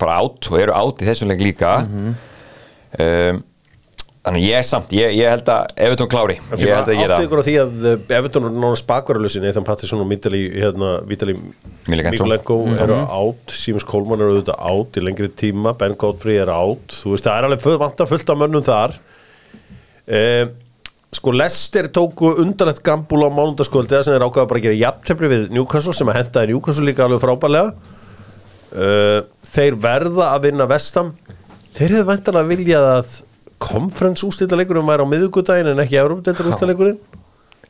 [0.00, 1.74] bara átt og eru átt í þessum leik líka.
[1.80, 3.42] Um,
[4.30, 6.38] þannig ég er samt ég, ég held að Evertón klári.
[6.54, 9.66] Ég held að gera Áttu ykkur á því að uh, Everton er náttúrulega spakaralösin Ethan
[9.66, 11.36] Patterson og Vitali hérna, Vitali
[11.90, 12.24] Milenko.
[12.24, 16.96] Milenko eru átt Símus Kólman eru auðvitað átt í lengri tíma Ben Godfrey er átt
[17.02, 18.98] þú veist það er alveg vantar fullt af mönnum þar.
[20.10, 20.58] Um,
[21.14, 25.48] sko Lester tóku undanlegt gambúl á mánundaskvöldi sem þeir ákvaða bara að gera jafntefni við
[25.56, 27.72] Newcastle sem að henda í Newcastle líka alveg frábælega
[28.78, 29.18] uh,
[29.50, 31.10] þeir verða að vinna vestam
[31.74, 33.10] þeir hefðu væntanlega viljað að
[33.60, 36.98] konferens úrstættaleikurinn væri á miðugudaginn en ekki Európa-deildar úrstættaleikurinn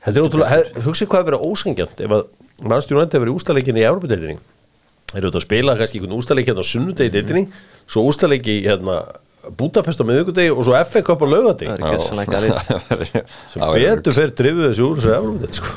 [0.00, 2.22] þetta er ótrúlega, hugsið hvað hefur verið ósengjant ef að
[2.70, 4.38] mannstjónu endi hefur verið úrstættaleikinn í Európa-deildinni
[5.10, 7.44] þeir eru auðvitað að spila kannski einhvern úrstættaleik hérna á sunnudegi deildinni
[7.90, 9.00] svo úrstættaleik í hérna
[9.56, 11.26] Budapest á miðugudegi og svo FA Cup á
[12.34, 12.54] galið.
[13.50, 15.70] sem betur fyrir drifið þessu úr þessu Európa-deild sko.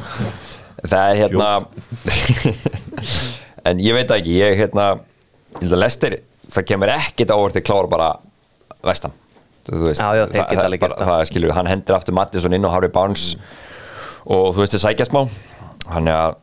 [0.83, 1.49] það er hérna
[3.71, 4.87] en ég veit ekki ég hérna
[5.57, 6.19] ég held að Lester,
[6.51, 8.13] það kemur ekkit ávart til klára bara
[8.83, 9.22] þú
[9.69, 11.11] veist, Já, já, það, það, alveg bara, það.
[11.13, 13.27] það skilur, hann hendur aftur Mattisson inn og Harry Barnes
[14.23, 15.21] og þú veist þið sækja smá.
[15.93, 16.37] Hann er að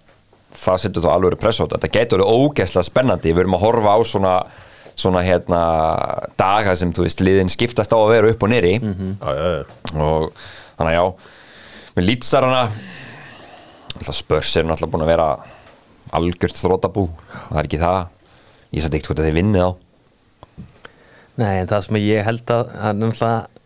[0.61, 1.79] það setur þá alveg press á þetta.
[1.79, 3.33] Þetta getur verið ógeðslega spennandi.
[3.33, 4.35] Við erum að horfa á svona
[5.01, 5.61] svona hérna
[6.37, 9.63] daga sem þú veist liðin skiptast á að vera upp og nýri já, já, já.
[9.97, 10.33] og
[10.77, 11.05] þannig að já
[11.97, 12.63] með lýtsarana
[14.11, 15.29] spörs er náttúrulega búin að vera
[16.17, 18.01] algjört þrótabú það er ekki það.
[18.71, 19.71] Ég sætti ekkert hvort að þeir vinni þá
[21.41, 23.63] Nei, það sem ég held að náttúrulega,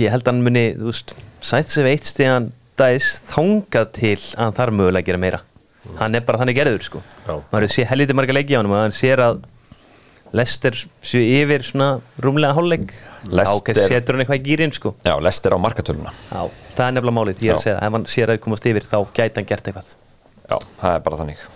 [0.00, 0.64] ég held að hann muni,
[1.44, 5.42] sætt sér veitt stíðan dæs þangað til að hann þarf mögulega að gera meira.
[5.98, 7.02] Hann er bara þannig gerður, sko.
[7.26, 7.34] Já.
[7.52, 9.44] Maður sé helviti marga leiki á hann hann sér að
[10.36, 12.90] Lester séu yfir svona rúmlega hálfleik.
[13.24, 14.94] Kannski setur hann eitthvað í gýrin, sko.
[15.04, 16.42] já, lestir á markatöluna Já,
[16.76, 18.98] það er nefnilega málið, ég er að segja, ef hann sér að komast yfir þá
[19.16, 19.94] gæti hann gert eitthvað.
[20.48, 21.46] já, það er bara þannig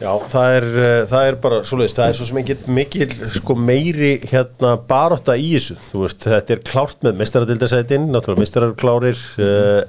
[0.00, 3.54] Já, það er, uh, það er bara svoleiðist, það er svo sem ekki mikil sko,
[3.54, 9.20] meiri hérna barótta í þessu, þú veist, þetta er klárt með mestaradildasætin, náttúrulega mestarar klárir
[9.38, 9.84] uh,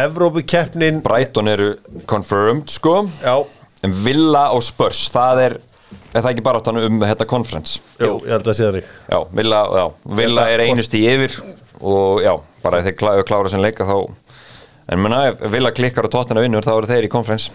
[0.00, 1.00] Evrópukeppnin.
[1.02, 1.72] Brighton eru
[2.06, 3.00] confirmed sko.
[3.24, 3.40] Já,
[3.82, 5.56] en Villa og Spurs, það er
[6.14, 7.80] er það ekki bara áttan um þetta conference?
[8.00, 9.84] Jú, ég held að sé það rík já, Villa, já,
[10.20, 11.36] Villa Þetta- er einust í yfir
[11.80, 12.32] og já,
[12.64, 13.96] bara ef þeir klára, klára sem leika þá
[14.90, 17.50] en menna, ef Villa klikkar og tóttina vinnur þá eru þeir í conference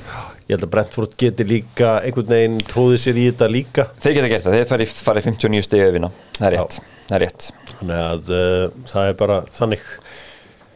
[0.46, 3.86] Ég held að Brentford geti líka einhvern veginn tróðið sér í þetta líka.
[3.98, 6.10] Þeir geta gert það, þeir farið fari 59 stig að vinna.
[6.36, 6.76] Það er rétt,
[7.08, 7.48] það er rétt.
[7.72, 9.88] Þannig að uh, það er bara þannig.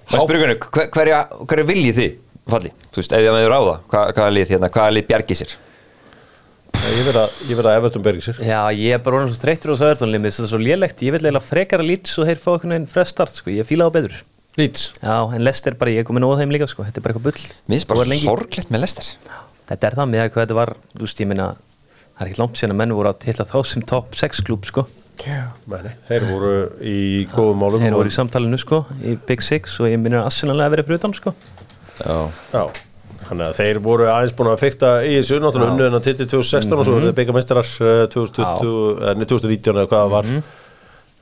[0.10, 1.20] Hvernig, hver, hverja,
[1.52, 2.16] hverja viljið þið
[2.50, 2.72] falli?
[2.88, 5.54] Þú veist, ef þið með ráða, hvað, hvaða lið hérna, hvaða lið bjargið sér?
[6.90, 8.42] Ég verð að, Everton bergi sér.
[8.42, 11.14] Já, ég er bara orðin svo þreyttur á þessu öðrtónlimi, þetta er svo lélegt, ég
[11.14, 13.90] vil eiginlega frekar að lít svo þeir fá einhvern veginn fresh start, sko, ég fíla
[13.90, 14.18] það betur.
[14.58, 14.88] Leeds.
[15.04, 17.28] Já, en Lester bara, ég er komin óð þeim líka, sko, þetta er bara eitthvað
[17.30, 17.46] bull.
[17.68, 19.12] Mér finnst bara er sorglegt með lestir
[19.70, 21.48] Þetta er það með að hvað þetta var, þú veist, ég minna,
[22.16, 24.66] það er ekki langt síðan að menn voru að tilla þá sem top 6 klúb,
[24.70, 24.86] sko.
[25.70, 26.52] Meni, Þeir voru
[26.88, 26.98] í
[27.34, 30.56] góðum málum Þeir voru í samtalinu, sko, í Big Six og ég minna að Arsenal
[30.64, 31.34] að vera fyrir utan, sko.
[32.00, 32.16] Já,
[32.54, 32.62] Já,
[33.26, 36.24] þannig að þeir voru aðeins búin að fykta í þessu náttúrulega unnu en að titi
[36.32, 37.70] 2016 og svo verður þeir byggamestrar
[38.16, 38.72] 2020,
[39.04, 40.32] eh, nei, 2019 eða hvað það var.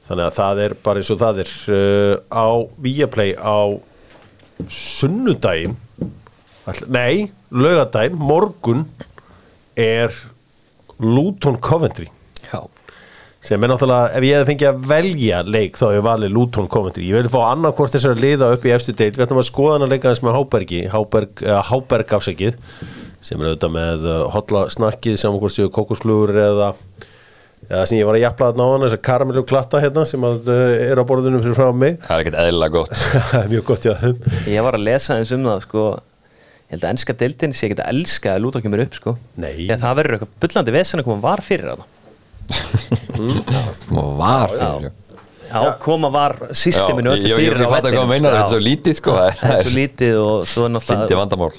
[0.08, 2.48] Þannig að það er bara eins og það er uh, á
[2.86, 3.58] Viaplay á
[4.72, 6.14] sunnudaginn all-
[6.92, 8.84] nei, laugadaginn morgun
[9.78, 10.12] er
[11.00, 12.10] Luton Coventry.
[12.48, 12.64] Já.
[13.48, 16.70] sem er náttúrulega, ef ég hefði fengið að velja leik þá hefur ég valið Luton
[16.72, 17.06] Coventry.
[17.08, 19.16] Ég vil fá annarkvort þessar að liða upp í efstu deild.
[19.16, 22.58] Við ætlum að skoða hann að leika þess með Hábergi Háberg, uh, Háberg afsækið
[23.24, 26.74] sem er auðvitað með uh, hotla snakkið saman hvort séu kókosklugur eða
[27.68, 30.52] eða sem ég var að jafla þarna á hann þessar karamellu klatta hérna sem að,
[30.52, 31.98] uh, er á borðunum fyrir frá mig.
[32.04, 33.00] Það er ekkert eðlilega gott.
[33.40, 33.96] Er mjög gott já.
[34.50, 35.88] Ég var að lesa eins um það, sko,
[36.68, 39.14] ég held að ennska deildin sé ekki að elska að lúta kemur upp, sko.
[39.40, 39.54] Nei.
[39.66, 41.86] Þegar það verður eitthvað bullandi vesen að koma var fyrir það.
[43.98, 44.92] Og var fyrir
[45.48, 48.50] Já, koma var systeminu öllu fyrir ég fatt að vellinum, hvað meinar, sko, þetta er
[48.52, 51.54] svo lítið, sko, það er- Það er svo lítið og svo er Fyndi náttúrulega vandamál.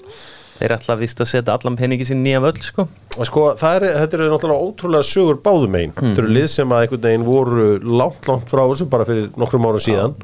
[0.59, 2.85] Þeir ætla að vist að setja allan peningi sín nýja völl sko.
[3.25, 5.95] Sko, það er, þetta eru náttúrulega ótrúlega sögur báðum einn.
[5.97, 7.69] Þetta eru lið sem að einhvern veginn voru
[8.03, 10.17] langt, langt frá þessu bara fyrir nokkrum árum síðan.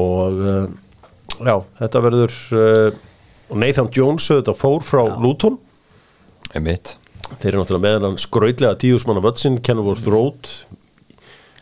[0.00, 0.64] Og uh,
[1.50, 3.00] já, þetta verður uh,
[3.50, 5.58] og Nathan Jones þetta fór frá Luton.
[6.54, 6.96] Einmitt.
[7.40, 10.48] Þeir eru náttúrulega með hann skrautlega tíusmanna vötsin, Kenilworth Road.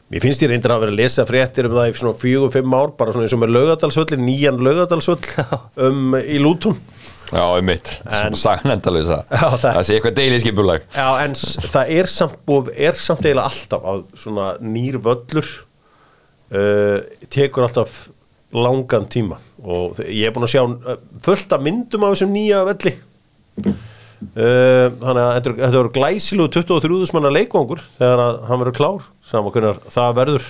[0.09, 2.73] Mér finnst ég reyndir að vera að lesa fréttir um það í svona fjögur, fimm
[2.79, 5.27] ár bara svona eins og með laugadalsvöllin, nýjan laugadalsvöll
[5.85, 6.79] um, í Luton.
[7.29, 11.59] Já, einmitt, En- svona sagan endalisa Já, það- Það sé eitthvað deiliskipulag Já, en s-
[11.69, 15.51] það er samt búið, er samt eiginlega alltaf að svona nýr völlur
[16.57, 17.99] uh, tekur alltaf
[18.55, 22.63] langan tíma og ég er búin að sjá uh, fullt af myndum af þessum nýja
[22.69, 22.95] velli
[23.67, 23.75] uh,
[24.39, 27.03] þannig að þetta verður glæsilu 23.
[27.17, 30.49] manna leikvangur þegar að hann verður klár saman hvernig það verður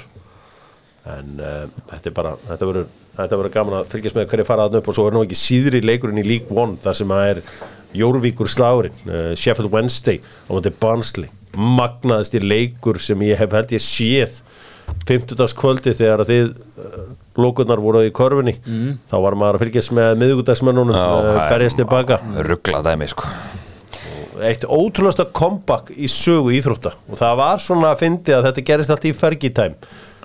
[1.09, 2.88] en uh, þetta er bara þetta verður,
[3.18, 5.42] þetta verður gaman að fylgjast með hverju fara þarna upp og svo er nú ekki
[5.42, 7.42] síðri leikurinn í League One þar sem að er
[7.99, 13.72] Jórvíkur slagurinn uh, Sheffield Wednesday á móti Barnsley magnaðist í leikur sem ég hef held
[13.74, 14.42] ég séð
[15.09, 15.57] 50.
[15.59, 16.53] kvöldi þegar að þið
[17.39, 18.57] lókurnar voru í korfunni
[19.09, 23.30] þá var maður að fylgjast með miðugudagsmennunum uh, berjast tilbaka Ruggla dæmi, sko.
[24.39, 26.93] Eitt ótrúlega comeback í sögu íþrótta.
[27.11, 29.14] Og það var svona að fyndi að þetta gerist allt í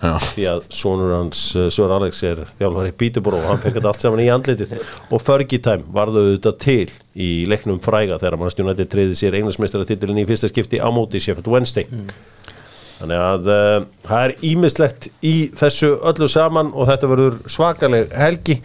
[0.03, 0.17] Já.
[0.19, 3.91] því að sonur hans uh, Sör Alex er þjálfari í Bítubró og hann fekk þetta
[3.93, 4.73] allt saman í andlitið.
[5.09, 10.27] Og Fergie time varðu auðvitað til í leiknum fræga þegar United treyði sér englandsmeistaratitilin í
[10.27, 11.87] fyrsta skipti á móti Sheffield Wednesday
[13.03, 18.57] þannig að uh, það er ímislegt í þessu öllu saman og þetta verður svakaleg helgi.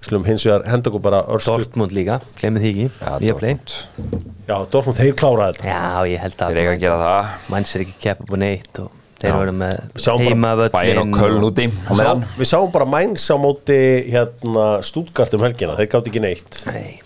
[0.00, 2.86] Við slum hins vegar henda okkur bara örskutt Dortmund líka, glemir því ekki.
[3.04, 3.58] Já, Vía Play.
[3.60, 4.30] Dortmund.
[4.48, 5.74] Já, Dortmund þeir kláraði þetta.
[5.74, 7.34] Já, ég held að Þeir eiga að gera það.
[7.52, 11.66] Manns er ekki keppa på neitt og þeir verður með heimavöllin Bæinn og Köln úti
[11.68, 12.24] á Sá, meðan.
[12.40, 13.78] við sáum bara mæns á móti
[14.08, 16.62] hérna Stútgart um helgina, þeir gátt ekki neitt.
[16.70, 16.96] Nei,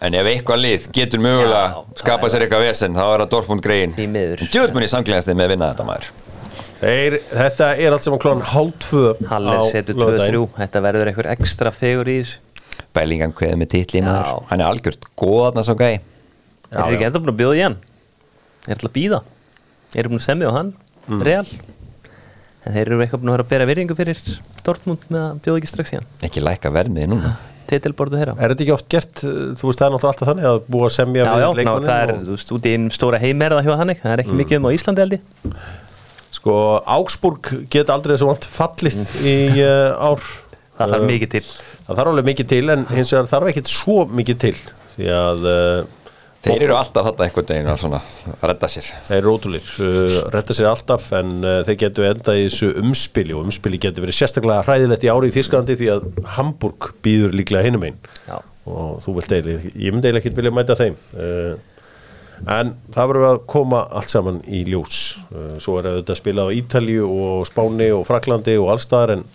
[0.00, 3.92] En ef eitthvað lið getur mögulega skapað sér eitthvað vesen þá er það Dortmund greiðin
[3.98, 4.44] Því miður.
[4.54, 6.06] Djöðmunni samklæðast með að vinna þetta maður.
[6.80, 11.72] Þeir, Þetta er allt saman klóðan hálf tvö Haller setur 2-3 Þetta verður einhver ekstra
[11.76, 12.38] fegur í þessu.
[12.96, 14.06] Bellingham kveðið með titli Já.
[14.08, 14.46] maður.
[14.48, 16.00] Hann er algjört góðarna svo gæi.
[16.70, 17.76] Þeir eru ekki enda búin að bjóða í hann.
[18.64, 19.20] Þeir eru til að býða
[19.90, 20.72] Þeir eru búin að semja á hann,
[21.10, 21.22] Mm.
[21.26, 21.46] real.
[22.64, 24.18] En þeir eru eitthvað búin að vera að bera virðingu fyrir
[24.64, 26.06] Dortmund með að bjóða ekki strax í hann.
[26.22, 27.32] Ekki læka vermið núna
[27.70, 28.34] Titilbordu þeirra.
[28.38, 30.94] Er þetta ekki oft gert, þú veist það er náttúrulega alltaf þannig að búa að
[30.96, 33.44] semja Já, já, ná, leikmanninn það er, og- þú veist, út í einn stóra heim
[33.46, 35.54] er það hjá þannig Það er ekki mikið um á Íslandi held ég.
[36.40, 36.54] Sko,
[36.86, 40.22] Augsburg get aldrei þessu vant fallið í uh, ár.
[40.80, 41.42] Það þarf Uh, mikið til.
[41.86, 44.54] Það þarf alveg mikið til en hins vegar þarf ekkit svo mikið til
[44.94, 45.80] því að uh,
[46.40, 47.98] Þeir eru alltaf þetta einhvern veginn að svona
[48.32, 48.86] að redda sér.
[49.10, 53.34] Þeir eru ótrúlir uh, retta sér alltaf en uh, þeir getur endað í þessu umspili
[53.36, 56.06] og umspili getur verið sérstaklega hræðilegt í ári í Þísklandi því að
[56.38, 58.38] Hamburg býður líklega hinum einn Já.
[58.72, 61.52] og þú vilt eiginlega, ég myndi eiginlega ekki vilja mæta þeim uh,
[62.56, 65.04] en það verður að koma allt saman í ljós.
[65.28, 69.28] Uh, svo er þetta að spila á Ítalju og Spáni og Fraklandi og allstaðar en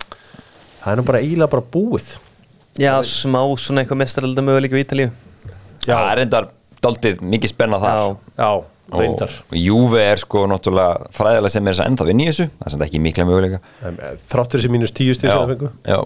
[0.82, 2.16] það er nú bara eiginlega bara búið.
[2.82, 5.12] Já, smá svona eitthvað mestaralda möguleik á Ítalíu.
[5.86, 6.53] Já, það er endar
[6.86, 8.01] daldið mikið spenna þar.
[8.01, 9.39] Já, já, reyndar.
[9.49, 12.75] Og Júve er sko náttúrulega fræðilega sem er þess að enda við nýjussu það er
[12.75, 13.63] samt ekki mikla möguleika.
[13.81, 15.99] Eh, þrátt fyrir þessi mínus tíu stíð sem það fengu já,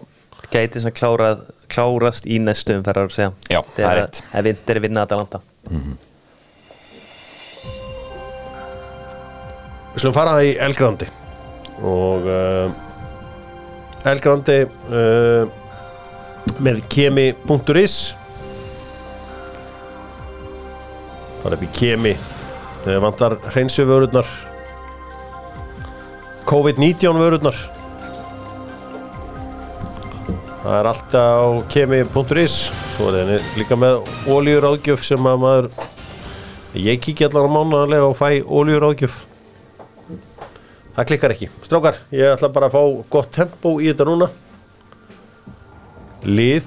[0.53, 3.31] gæti svona klárað, klárast í næstu umferðar að segja.
[3.51, 4.21] Já, það er rétt.
[4.31, 5.41] Ef vind er vinna Atalanta.
[9.89, 11.07] Við slum fara í El Grandi
[11.79, 12.69] og uh,
[14.09, 15.43] El Grandi uh,
[16.63, 17.99] með kemi.is
[21.43, 22.13] fara upp í kemi
[22.83, 24.29] þegar vantar hreinsu vörurnar
[26.49, 27.61] COVID-19 vörurnar
[30.59, 31.29] það er allt á
[31.71, 32.59] kemi.is
[32.95, 35.71] svo er það líka með ólíuráðgjöf sem að maður
[36.77, 39.25] ég kíkja allan á mánuðarlega og fæ ólíuráðgjöf
[40.99, 41.47] Það klikkar ekki.
[41.63, 44.25] Strákar, ég ætla bara að fá gott tempo í þetta núna.
[46.27, 46.65] Lið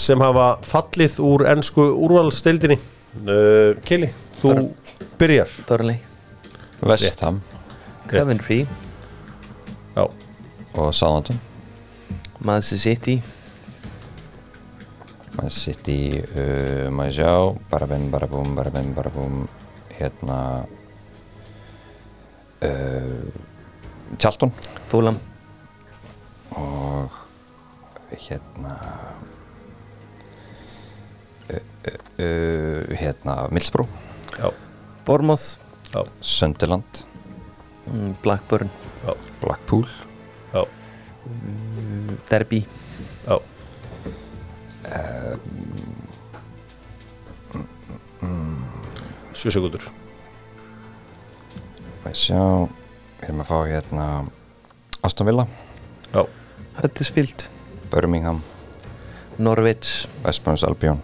[0.00, 2.78] sem hafa fallið úr ennsku úrvalstildinni.
[3.10, 4.06] Uh, Kili,
[4.38, 4.54] þú
[5.18, 5.50] byrjar.
[5.66, 5.98] Burnley,
[6.80, 7.40] Vestham
[8.06, 8.66] Coventry.
[9.96, 10.06] Já.
[10.74, 11.40] og Southampton.
[12.38, 13.22] Manchester City.
[15.34, 17.32] Man City, uh, maður sjá
[17.70, 19.48] bara bim, bara búm, bara bim, bara búm
[19.98, 20.38] hérna
[22.62, 23.26] uh,
[24.18, 24.50] Charlton.
[24.90, 25.18] Fulham.
[26.50, 27.10] Og
[28.14, 28.78] hérna
[31.86, 33.88] uh, uh, uh, hérna Millsbrú
[34.38, 34.50] Já.
[35.06, 35.58] Bournemouth.
[35.92, 36.04] Já.
[36.20, 37.04] Sunderland.
[37.86, 38.70] Mm, Blackburn.
[39.40, 39.86] Blackpool.
[40.52, 40.64] Já.
[42.30, 42.64] Derby.
[43.26, 43.38] Já.
[49.40, 49.84] 7 sekundur
[52.04, 52.40] Við sjá,
[53.20, 54.06] við erum að fá hérna
[55.06, 55.46] Aston Villa,
[56.12, 56.26] Já,
[56.80, 57.46] Huddersfield,
[57.92, 58.42] Birmingham,
[59.40, 60.08] Norwich.
[60.24, 61.00] West Bromwich Albion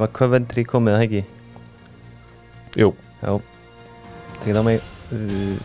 [0.00, 1.22] Var Coventry komið það ekki?
[2.80, 2.92] jú.
[3.20, 3.34] Já.
[4.40, 4.80] Tekið á mig
[5.12, 5.58] uh,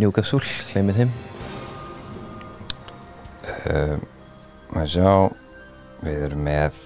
[0.00, 1.12] Newcastle, gleymið þeim
[3.68, 3.94] uh,
[4.74, 5.12] Við sjá,
[6.02, 6.82] við erum með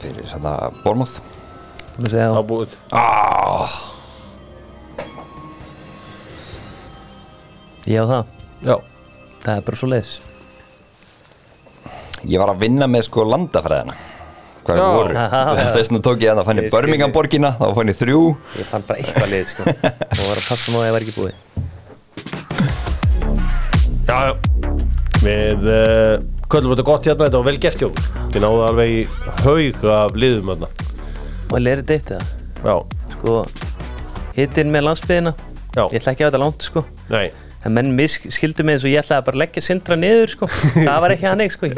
[0.00, 1.18] fyrir svona Bournemouth.
[1.96, 3.74] Búin að segja á Ábúið ah,
[7.90, 8.76] Ég á það, Já,
[9.42, 10.29] það er bara svo leiðis
[12.28, 13.94] Ég var að vinna með sko landafræðina.
[14.66, 15.14] Hvað er voru?
[15.56, 17.16] Þess vegna tók ég að það fann Ég ég skil Birmingham þig.
[17.16, 18.20] borgina, þá fann ég þrjú.
[18.60, 19.62] Ég fann bara eitthvað leið sko.
[20.18, 21.34] Og var að passa má að ég var ekki búið
[24.10, 24.32] já, já.
[25.20, 26.14] Við uh,
[26.50, 27.88] köllum þetta gott hérna, þetta var vel gert hjá.
[28.34, 29.02] Við náðum alveg í
[29.44, 30.70] haug af liðum hérna
[31.50, 32.26] Og að leira þetta það
[32.60, 32.74] Já,
[33.14, 33.36] Sko,
[34.36, 35.32] hittinn með landsbyðina
[35.70, 35.84] Já.
[35.86, 36.82] Ég ætla ekki að þetta langt sko.
[37.12, 37.28] Nei
[37.68, 41.02] En menn skildu mig eins og ég ætlaði bara að leggja sindra niður sko Það
[41.04, 41.68] var ekki hann sko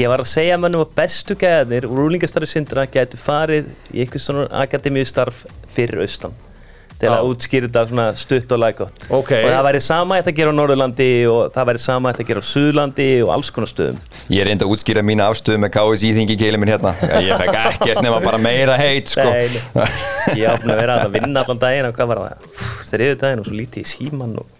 [0.00, 4.24] Ég var að segja mönnum að bestu gæðanir úr úlingastarfi sindra gætu farið í eitthvað
[4.24, 5.44] svona akademíu starf
[5.76, 6.32] fyrir austan
[6.96, 7.12] til Já.
[7.18, 9.32] að útskýra þetta svona stutt og lægott Ok.
[9.36, 12.30] og það væri sama eitt að gera á Norðurlandi og það væri sama eitt að
[12.30, 13.98] gera á Suðurlandi og alls konar stöðum
[14.32, 16.94] Ég reyndi að útskýra mína afstöðu með KSI þingi keilin minn hérna
[17.26, 19.28] Ég fekk ekkert nema bara meira heit sko.
[19.28, 22.48] Ég búin að vera að vinna allan daginn og hvað var það?
[22.48, 24.55] Úff, Þriðu daginn og svo lítið í síman og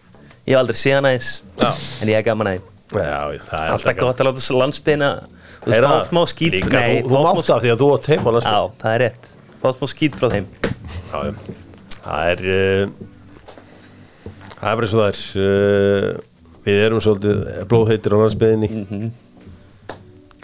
[0.46, 1.70] ég hef aldrei séð hana eins Já.
[2.02, 5.66] en ég er gaman að því Já, það er Alltaf gott að láta landsbyðina þú
[5.66, 6.04] veist, Heyra fá það?
[6.10, 8.54] smá skít Líka, Nei, þú, þú mátt af því að þú átt heim á landsbyrn
[8.54, 9.28] Já, það er rétt
[9.62, 10.46] Fá smá skít frá þeim
[11.10, 11.20] Já.
[12.06, 12.42] Það er
[14.56, 16.10] Það er bara eins og það er uh,
[16.66, 17.42] Við erum svolítið
[17.72, 18.86] blóðheitir á landsbyðinni mm.
[18.90, 19.08] -hmm.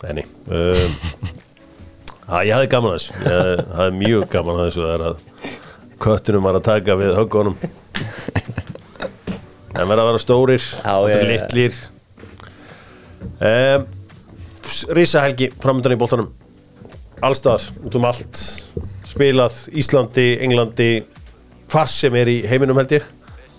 [0.03, 0.97] Nei, um,
[2.27, 5.17] að, Ég hafði gaman að þessu Ég hafði mjög gaman að þessu Það er að
[6.03, 7.57] köttunum var að taka við höggunum
[9.73, 10.65] En verða að vera stórir
[11.29, 11.77] litlir.
[13.43, 13.87] Um,
[14.95, 16.29] Rísahelgi framöndan í bóltanum
[17.23, 18.41] allstaðar, út um allt.
[19.07, 20.91] Spilað Íslandi, Englandi
[21.73, 23.07] hvar sem er í heiminum held ég.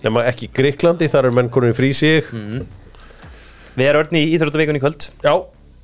[0.04, 2.64] Nema ekki Greiklandi, þar er menn konur í frí sig Mm.
[3.74, 5.08] Við erum orðin í Íþróttavíkunni í kvöld.
[5.24, 5.32] Já,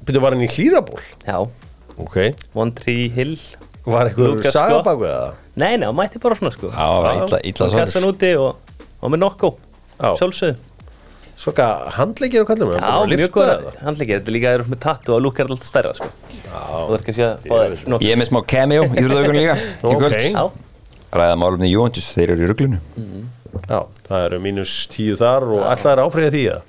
[0.07, 1.39] byrju var hann í hlýraból Já,
[1.99, 2.19] ok,
[2.55, 3.35] One Tree Hill.
[3.83, 4.85] Var eitthvað Lucas saga Scott.
[4.87, 5.33] bak við það?
[5.59, 6.71] Nei, nei, mætti bara svona sko.
[6.71, 9.51] Já, það illa, illa Og kassan úti og, og með nokko.
[9.57, 9.70] Já.
[10.01, 10.57] Sjálfsögðu.
[11.41, 15.23] Svaka handleikir og kallum Já, mjög góð Handleikir, þetta er líka er með tattu og
[15.25, 16.09] lúkar alltaf stærra sko.
[17.01, 19.95] Er Ég er með smá cameo í þrjóðaugunum líka í Ok.
[20.03, 20.19] kvöld.
[20.35, 20.43] Já,
[21.17, 22.81] Ræða málumni Juventus, þeir eru í ruglunu
[23.67, 26.61] Já, það eru mínus tíu þar og alltaf er áfriðið því að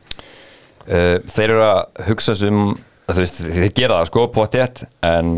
[0.87, 2.63] uh, Þeir eru að hugsa sem
[3.11, 5.35] þú veist, þeir gera það sko, pottétt en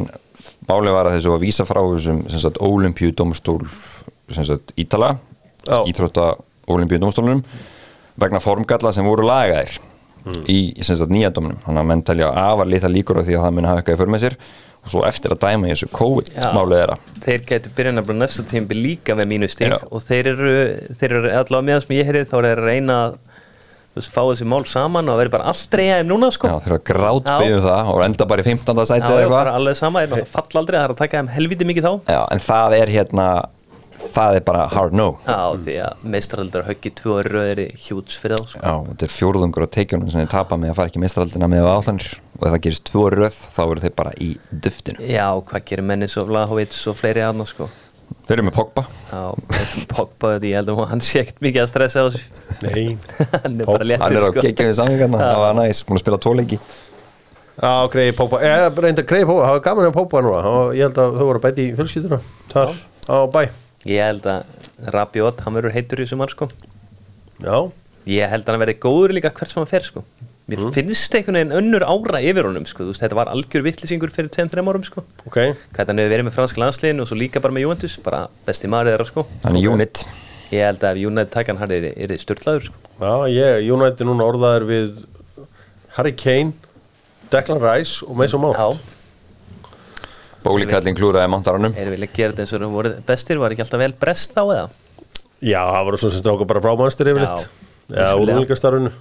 [0.70, 3.60] málið var að þessu að vísa frá þessum sem sagt Olimpíu domstól
[4.32, 5.16] sem sagt Ítala
[5.66, 5.82] Já.
[5.89, 6.36] Íþrótta
[6.72, 7.41] Olimpíu domstólunum
[8.20, 9.80] vegna formgalla sem voru lagaðir
[10.47, 11.57] í sem sagt nýja dóminum.
[11.66, 14.01] Þannig að menn telja afar litla líkur á því að það muni hafa eitthvað í
[14.03, 14.38] för með sér.
[14.84, 15.88] Og svo eftir að dæma í þessu.
[15.95, 16.95] COVID-málið þeirra.
[17.24, 19.78] þeir gætu byrjað nefnilega næsta tímbi líka með mínu sting Já.
[19.88, 20.49] og þeir eru,
[20.99, 24.47] þeir eru allavega meðan sem ég heyrið þá er þeir að reyna að fá þessi
[24.49, 26.49] mál saman og verður bara aldrei aðeim núna sko.
[26.51, 28.84] Já, þeir eru að grátbyggja um það og enda bara í 15.
[28.89, 29.38] sæti Já, eða já, eitthvað.
[29.38, 31.93] bara alveg sama, er náttúrulega fall aldrei, það er að taka þeim helviti mikið þá.
[32.16, 33.28] Já, en það er hérna
[34.14, 35.08] það er bara hard no.
[35.28, 38.62] Já, því að meistaraldur höggið tvö röð er hjúts fyrir þá sko.
[38.64, 41.70] Já, þetta er fjórðungur á teikjunum sem þeir tapa með að fara ekki mestraraldina með
[41.72, 42.10] áhlanir.
[42.39, 45.08] Og ef það gerist tvo röð þá verður þeir bara í duftinu.
[45.08, 47.70] Já, hvað gerir menni svo Vlahovic og fleiri aðna sko?
[48.28, 48.84] Þeir eru með Pogba.
[49.10, 49.22] Já,
[49.94, 52.98] Pogba ég held að hann sé ekkert mikið að stressa á þessu Nei.
[53.44, 54.44] Hann er bara léttur Hann er á sko.
[54.44, 56.60] geggjöðu samvíkarna, það var næst, búin að spila tóleiki
[57.54, 60.44] Já, greiði Pópa, ég reynda greiði Pópa, það var gaman að Pópa núna.
[60.52, 62.20] Og ég held að þau voru að bæti í fjölskylduna
[62.54, 62.74] þar
[63.10, 63.41] á bæ
[63.90, 66.50] Ég held að Rabiot, hann verður heitur í sumar sko.
[67.44, 67.58] Já,
[68.10, 70.04] Ég held að hann verði góður líka hvert sem hann fer sko.
[70.52, 74.12] Mér finnst einhvern veginn önnur ára yfir honum sko, þú veist, þetta var algjör vittlisingur
[74.12, 75.06] fyrir 2-3 árum sko.
[75.24, 75.38] Ok.
[75.72, 78.68] Hvað hann hefur verið með franska landsliðinu og svo líka bara með Juventus, bara besti
[78.72, 79.24] maður þeirra sko.
[79.46, 80.04] Hann er unit
[80.54, 82.82] Ég held að United taka hann hann er, er störtlaður sko.
[83.00, 84.92] Já, ég, United núna orðaður við
[85.96, 86.52] Harry Kane
[87.32, 88.60] Declan Rice og Mason Mount.
[88.60, 88.93] Já,
[90.44, 93.56] Bóli Kallin klúraði mántaranum erum við að gera þetta eins og þeir voru bestir, var
[93.56, 94.66] ekki alltaf vel brest þá eða?
[95.44, 97.50] Já, það voru svona sem stráka bara frá mannstur yfirleitt.
[97.89, 98.38] Já, úr vissulega.
[98.38, 98.94] úlingastarfinu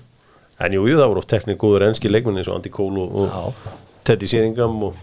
[0.63, 3.33] En jú, jú, það voru oft teknik góður enski leikmenni eins og Andy Cole og,
[3.43, 3.73] og
[4.07, 4.99] Teddy Sýringam og,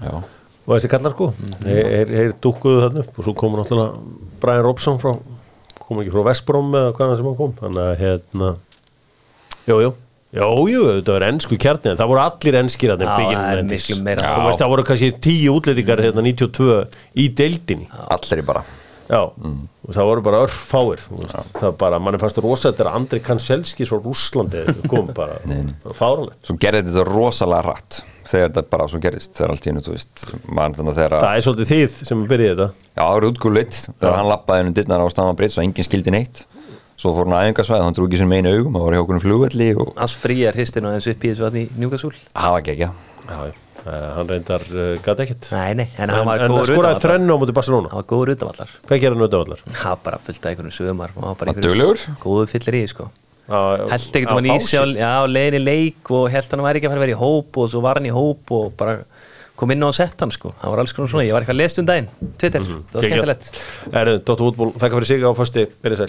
[0.00, 1.28] Já, og þessi kallar sko?
[1.62, 5.12] Þeir, þeir, dúkkuðu þarna upp og svo kom náttúrulega Brian Robson frá
[5.84, 7.54] kom ekki frá Vestbrom eða hvaðan sem hann kom.
[7.60, 8.50] Þannig að hérna
[9.68, 9.92] jú, jú,
[10.34, 13.58] Jú, jú, þetta var ennsku kjarni en það voru allir ennskir að þeim bygginu það
[14.14, 14.22] er
[14.58, 16.80] það voru kannski tíu útlendingar hérna 92
[17.22, 17.86] í deildinni.
[18.10, 18.64] Allir í bara.
[19.04, 23.20] Já, og það voru bara örfáir það var bara, manni fannst rosa þetta er Andri
[23.24, 25.36] Kanselski svo Rúslandi kom bara,
[25.92, 29.84] fáralegt svo gerði þetta rosalega rætt þegar þetta bara svo gerist þegar allt í hennu,
[29.84, 32.88] þú veist mann að að Það er svolítið þið sem byrjaði þetta.
[32.88, 36.44] Já, það var útgúrleitt þegar hann lappaði inn dittnar á Stammabritt og enginn skildi neitt
[37.00, 39.68] svo fór hann aðeingasvæð, hann drúgi sér með einu augum það var hjá okkur flugvelli
[39.82, 42.12] og Alls fríjar hristin og þessu upp í þessu vatni í Newcastle.
[42.34, 42.90] Það var ekki Já,
[43.24, 43.52] já,
[43.88, 45.46] uh, hann reyndar uh, gæti ekkert.
[45.54, 47.02] Nei, nei, en En, hann var góður skoraði utanvallar.
[47.06, 47.88] þrennu á mútið Barcelona.
[47.92, 48.72] Hann var góður utanvallar.
[48.84, 49.62] Hvað gerir hann auðvitað allar?
[49.70, 52.02] Það var bara fullt af einhvern sögumar hann var bara Var duglegur?
[52.20, 53.08] Góður fyllir í, sko.
[53.48, 56.64] Held ekkert um hann í sig á, já, á leiðin í leik og held hann
[56.64, 58.70] væri ekki að fara að vera í hóp og svo var hann í hóp og
[58.80, 58.94] bara
[59.56, 60.52] kom inn á að setja hann sko.
[60.62, 62.08] Það var alls konar svona, ég var eitthvað að lesa um daginn.
[62.40, 63.50] Twitter, það var skemmtilegt.
[63.92, 66.08] Erðu, Dóttar Útból, þakka fyrir sig á fyrsti, byrja